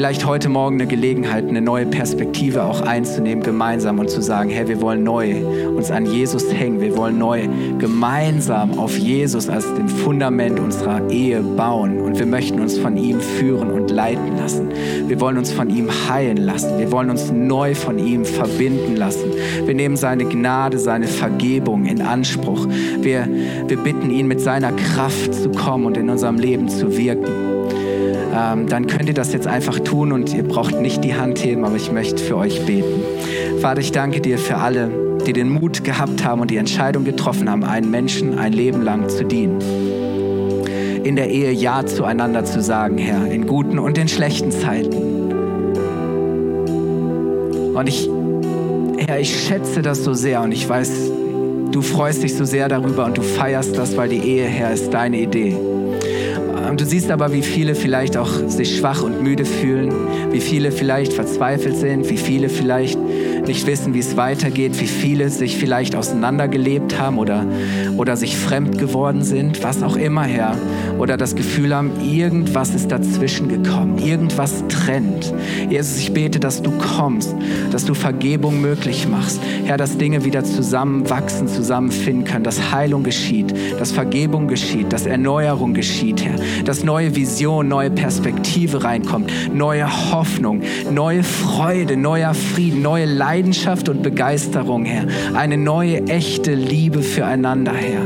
vielleicht 0.00 0.24
heute 0.24 0.48
Morgen 0.48 0.76
eine 0.76 0.86
Gelegenheit, 0.86 1.46
eine 1.46 1.60
neue 1.60 1.84
Perspektive 1.84 2.64
auch 2.64 2.80
einzunehmen, 2.80 3.44
gemeinsam 3.44 3.98
und 3.98 4.08
zu 4.08 4.22
sagen, 4.22 4.48
hey, 4.48 4.66
wir 4.66 4.80
wollen 4.80 5.04
neu 5.04 5.44
uns 5.76 5.90
an 5.90 6.06
Jesus 6.06 6.50
hängen, 6.50 6.80
wir 6.80 6.96
wollen 6.96 7.18
neu 7.18 7.46
gemeinsam 7.78 8.78
auf 8.78 8.96
Jesus 8.96 9.50
als 9.50 9.66
dem 9.74 9.90
Fundament 9.90 10.58
unserer 10.58 11.10
Ehe 11.10 11.42
bauen 11.42 12.00
und 12.00 12.18
wir 12.18 12.24
möchten 12.24 12.60
uns 12.60 12.78
von 12.78 12.96
ihm 12.96 13.20
führen 13.20 13.70
und 13.72 13.90
leiten 13.90 14.38
lassen. 14.38 14.70
Wir 15.06 15.20
wollen 15.20 15.36
uns 15.36 15.52
von 15.52 15.68
ihm 15.68 15.90
heilen 16.08 16.38
lassen, 16.38 16.78
wir 16.78 16.90
wollen 16.90 17.10
uns 17.10 17.30
neu 17.30 17.74
von 17.74 17.98
ihm 17.98 18.24
verbinden 18.24 18.96
lassen. 18.96 19.30
Wir 19.66 19.74
nehmen 19.74 19.98
seine 19.98 20.24
Gnade, 20.24 20.78
seine 20.78 21.08
Vergebung 21.08 21.84
in 21.84 22.00
Anspruch. 22.00 22.66
Wir, 23.02 23.28
wir 23.66 23.76
bitten 23.76 24.10
ihn, 24.10 24.28
mit 24.28 24.40
seiner 24.40 24.72
Kraft 24.72 25.34
zu 25.34 25.50
kommen 25.50 25.84
und 25.84 25.98
in 25.98 26.08
unserem 26.08 26.38
Leben 26.38 26.70
zu 26.70 26.96
wirken 26.96 27.49
ähm, 28.40 28.66
dann 28.66 28.86
könnt 28.86 29.08
ihr 29.08 29.14
das 29.14 29.32
jetzt 29.32 29.46
einfach 29.46 29.78
tun 29.80 30.12
und 30.12 30.32
ihr 30.34 30.42
braucht 30.42 30.80
nicht 30.80 31.04
die 31.04 31.14
Hand 31.14 31.44
heben, 31.44 31.64
aber 31.64 31.76
ich 31.76 31.92
möchte 31.92 32.22
für 32.22 32.36
euch 32.36 32.64
beten. 32.64 33.02
Vater, 33.60 33.80
ich 33.80 33.92
danke 33.92 34.20
dir 34.20 34.38
für 34.38 34.56
alle, 34.56 34.90
die 35.26 35.32
den 35.32 35.50
Mut 35.50 35.84
gehabt 35.84 36.24
haben 36.24 36.40
und 36.40 36.50
die 36.50 36.56
Entscheidung 36.56 37.04
getroffen 37.04 37.50
haben, 37.50 37.64
einen 37.64 37.90
Menschen 37.90 38.38
ein 38.38 38.52
Leben 38.52 38.82
lang 38.82 39.08
zu 39.08 39.24
dienen. 39.24 39.60
In 41.04 41.16
der 41.16 41.30
Ehe 41.30 41.52
Ja 41.52 41.84
zueinander 41.84 42.44
zu 42.44 42.62
sagen, 42.62 42.98
Herr, 42.98 43.30
in 43.30 43.46
guten 43.46 43.78
und 43.78 43.98
in 43.98 44.08
schlechten 44.08 44.50
Zeiten. 44.50 44.96
Und 47.74 47.88
ich, 47.88 48.08
Herr, 48.98 49.20
ich 49.20 49.46
schätze 49.46 49.82
das 49.82 50.04
so 50.04 50.14
sehr 50.14 50.42
und 50.42 50.52
ich 50.52 50.68
weiß, 50.68 51.10
du 51.72 51.82
freust 51.82 52.22
dich 52.22 52.34
so 52.36 52.44
sehr 52.44 52.68
darüber 52.68 53.06
und 53.06 53.18
du 53.18 53.22
feierst 53.22 53.76
das, 53.76 53.96
weil 53.96 54.08
die 54.08 54.18
Ehe, 54.18 54.44
Herr, 54.44 54.72
ist 54.72 54.92
deine 54.92 55.20
Idee. 55.20 55.56
Und 56.70 56.80
du 56.80 56.86
siehst 56.86 57.10
aber, 57.10 57.32
wie 57.32 57.42
viele 57.42 57.74
vielleicht 57.74 58.16
auch 58.16 58.30
sich 58.46 58.78
schwach 58.78 59.02
und 59.02 59.24
müde 59.24 59.44
fühlen, 59.44 59.92
wie 60.30 60.40
viele 60.40 60.70
vielleicht 60.70 61.12
verzweifelt 61.12 61.76
sind, 61.76 62.08
wie 62.08 62.16
viele 62.16 62.48
vielleicht 62.48 62.96
nicht 63.50 63.66
wissen, 63.66 63.94
wie 63.94 63.98
es 63.98 64.16
weitergeht, 64.16 64.80
wie 64.80 64.86
viele 64.86 65.28
sich 65.28 65.56
vielleicht 65.56 65.96
auseinandergelebt 65.96 67.00
haben 67.00 67.18
oder, 67.18 67.44
oder 67.96 68.16
sich 68.16 68.36
fremd 68.36 68.78
geworden 68.78 69.24
sind, 69.24 69.64
was 69.64 69.82
auch 69.82 69.96
immer, 69.96 70.22
Herr. 70.22 70.56
Oder 70.98 71.16
das 71.16 71.34
Gefühl 71.34 71.74
haben, 71.74 71.90
irgendwas 72.00 72.76
ist 72.76 72.92
dazwischen 72.92 73.48
gekommen, 73.48 73.98
irgendwas 73.98 74.62
trennt. 74.68 75.34
Jesus, 75.68 75.98
ich 75.98 76.14
bete, 76.14 76.38
dass 76.38 76.62
du 76.62 76.70
kommst, 76.70 77.34
dass 77.72 77.84
du 77.84 77.94
Vergebung 77.94 78.60
möglich 78.60 79.08
machst. 79.08 79.40
Herr, 79.64 79.76
dass 79.76 79.98
Dinge 79.98 80.24
wieder 80.24 80.44
zusammenwachsen, 80.44 81.48
zusammenfinden 81.48 82.24
können, 82.24 82.44
dass 82.44 82.70
Heilung 82.70 83.02
geschieht, 83.02 83.52
dass 83.80 83.90
Vergebung 83.90 84.46
geschieht, 84.46 84.92
dass 84.92 85.06
Erneuerung 85.06 85.74
geschieht, 85.74 86.24
Herr. 86.24 86.36
Dass 86.64 86.84
neue 86.84 87.16
Vision, 87.16 87.66
neue 87.66 87.90
Perspektive 87.90 88.84
reinkommt, 88.84 89.28
neue 89.52 90.12
Hoffnung, 90.12 90.62
neue 90.92 91.24
Freude, 91.24 91.96
neuer 91.96 92.32
Frieden, 92.32 92.82
neue 92.82 93.06
Leidenschaft 93.06 93.39
Leidenschaft 93.40 93.88
und 93.88 94.02
Begeisterung, 94.02 94.84
Herr. 94.84 95.06
Eine 95.32 95.56
neue, 95.56 96.06
echte 96.08 96.52
Liebe 96.52 97.00
füreinander, 97.00 97.72
Herr. 97.72 98.02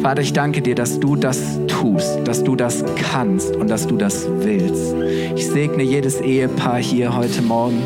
Vater, 0.00 0.22
ich 0.22 0.32
danke 0.32 0.62
dir, 0.62 0.74
dass 0.74 0.98
du 1.00 1.16
das 1.16 1.58
tust, 1.66 2.20
dass 2.24 2.42
du 2.42 2.56
das 2.56 2.82
kannst 3.12 3.54
und 3.56 3.68
dass 3.68 3.86
du 3.86 3.98
das 3.98 4.26
willst. 4.38 4.94
Ich 5.36 5.46
segne 5.46 5.82
jedes 5.82 6.18
Ehepaar 6.22 6.78
hier 6.78 7.14
heute 7.14 7.42
Morgen. 7.42 7.82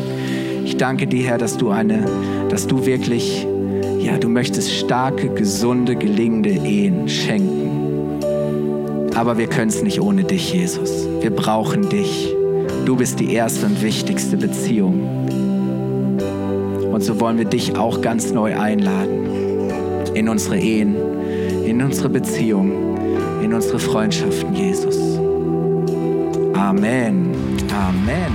Ich 0.63 0.77
danke 0.77 1.05
dir, 1.05 1.25
Herr, 1.25 1.37
dass 1.37 1.57
du 1.57 1.71
eine, 1.71 2.05
dass 2.49 2.65
du 2.65 2.85
wirklich 2.85 3.45
Ja, 3.99 4.17
du 4.17 4.29
möchtest 4.29 4.71
starke, 4.71 5.27
gesunde, 5.27 5.97
gelingende 5.97 6.51
Ehen 6.51 7.09
schenken. 7.09 8.21
Aber 9.15 9.37
wir 9.37 9.47
können 9.47 9.69
es 9.69 9.83
nicht 9.83 9.99
ohne 9.99 10.23
dich, 10.23 10.53
Jesus. 10.53 10.91
Wir 11.19 11.31
brauchen 11.31 11.89
dich. 11.89 12.33
Du 12.85 12.95
bist 12.95 13.19
die 13.19 13.33
erste 13.33 13.65
und 13.65 13.81
wichtigste 13.81 14.37
Beziehung. 14.37 15.24
Und 16.95 17.01
so 17.01 17.19
wollen 17.19 17.37
wir 17.37 17.43
dich 17.43 17.75
auch 17.75 17.99
ganz 17.99 18.31
neu 18.31 18.57
einladen 18.57 19.27
in 20.13 20.29
unsere 20.29 20.57
Ehen, 20.57 20.95
in 21.65 21.81
unsere 21.81 22.07
Beziehungen, 22.07 23.41
in 23.43 23.53
unsere 23.53 23.79
Freundschaften, 23.79 24.55
Jesus. 24.55 24.95
Amen. 26.53 27.35
Amen. 27.69 28.31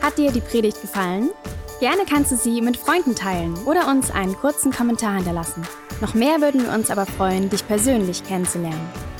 Hat 0.00 0.16
dir 0.16 0.32
die 0.32 0.40
Predigt 0.40 0.80
gefallen? 0.80 1.28
Gerne 1.80 2.04
kannst 2.08 2.32
du 2.32 2.36
sie 2.36 2.62
mit 2.62 2.78
Freunden 2.78 3.14
teilen 3.14 3.52
oder 3.66 3.88
uns 3.88 4.10
einen 4.10 4.34
kurzen 4.34 4.72
Kommentar 4.72 5.16
hinterlassen. 5.16 5.64
Noch 6.00 6.14
mehr 6.14 6.40
würden 6.40 6.62
wir 6.62 6.72
uns 6.72 6.90
aber 6.90 7.04
freuen, 7.04 7.50
dich 7.50 7.68
persönlich 7.68 8.24
kennenzulernen. 8.24 9.07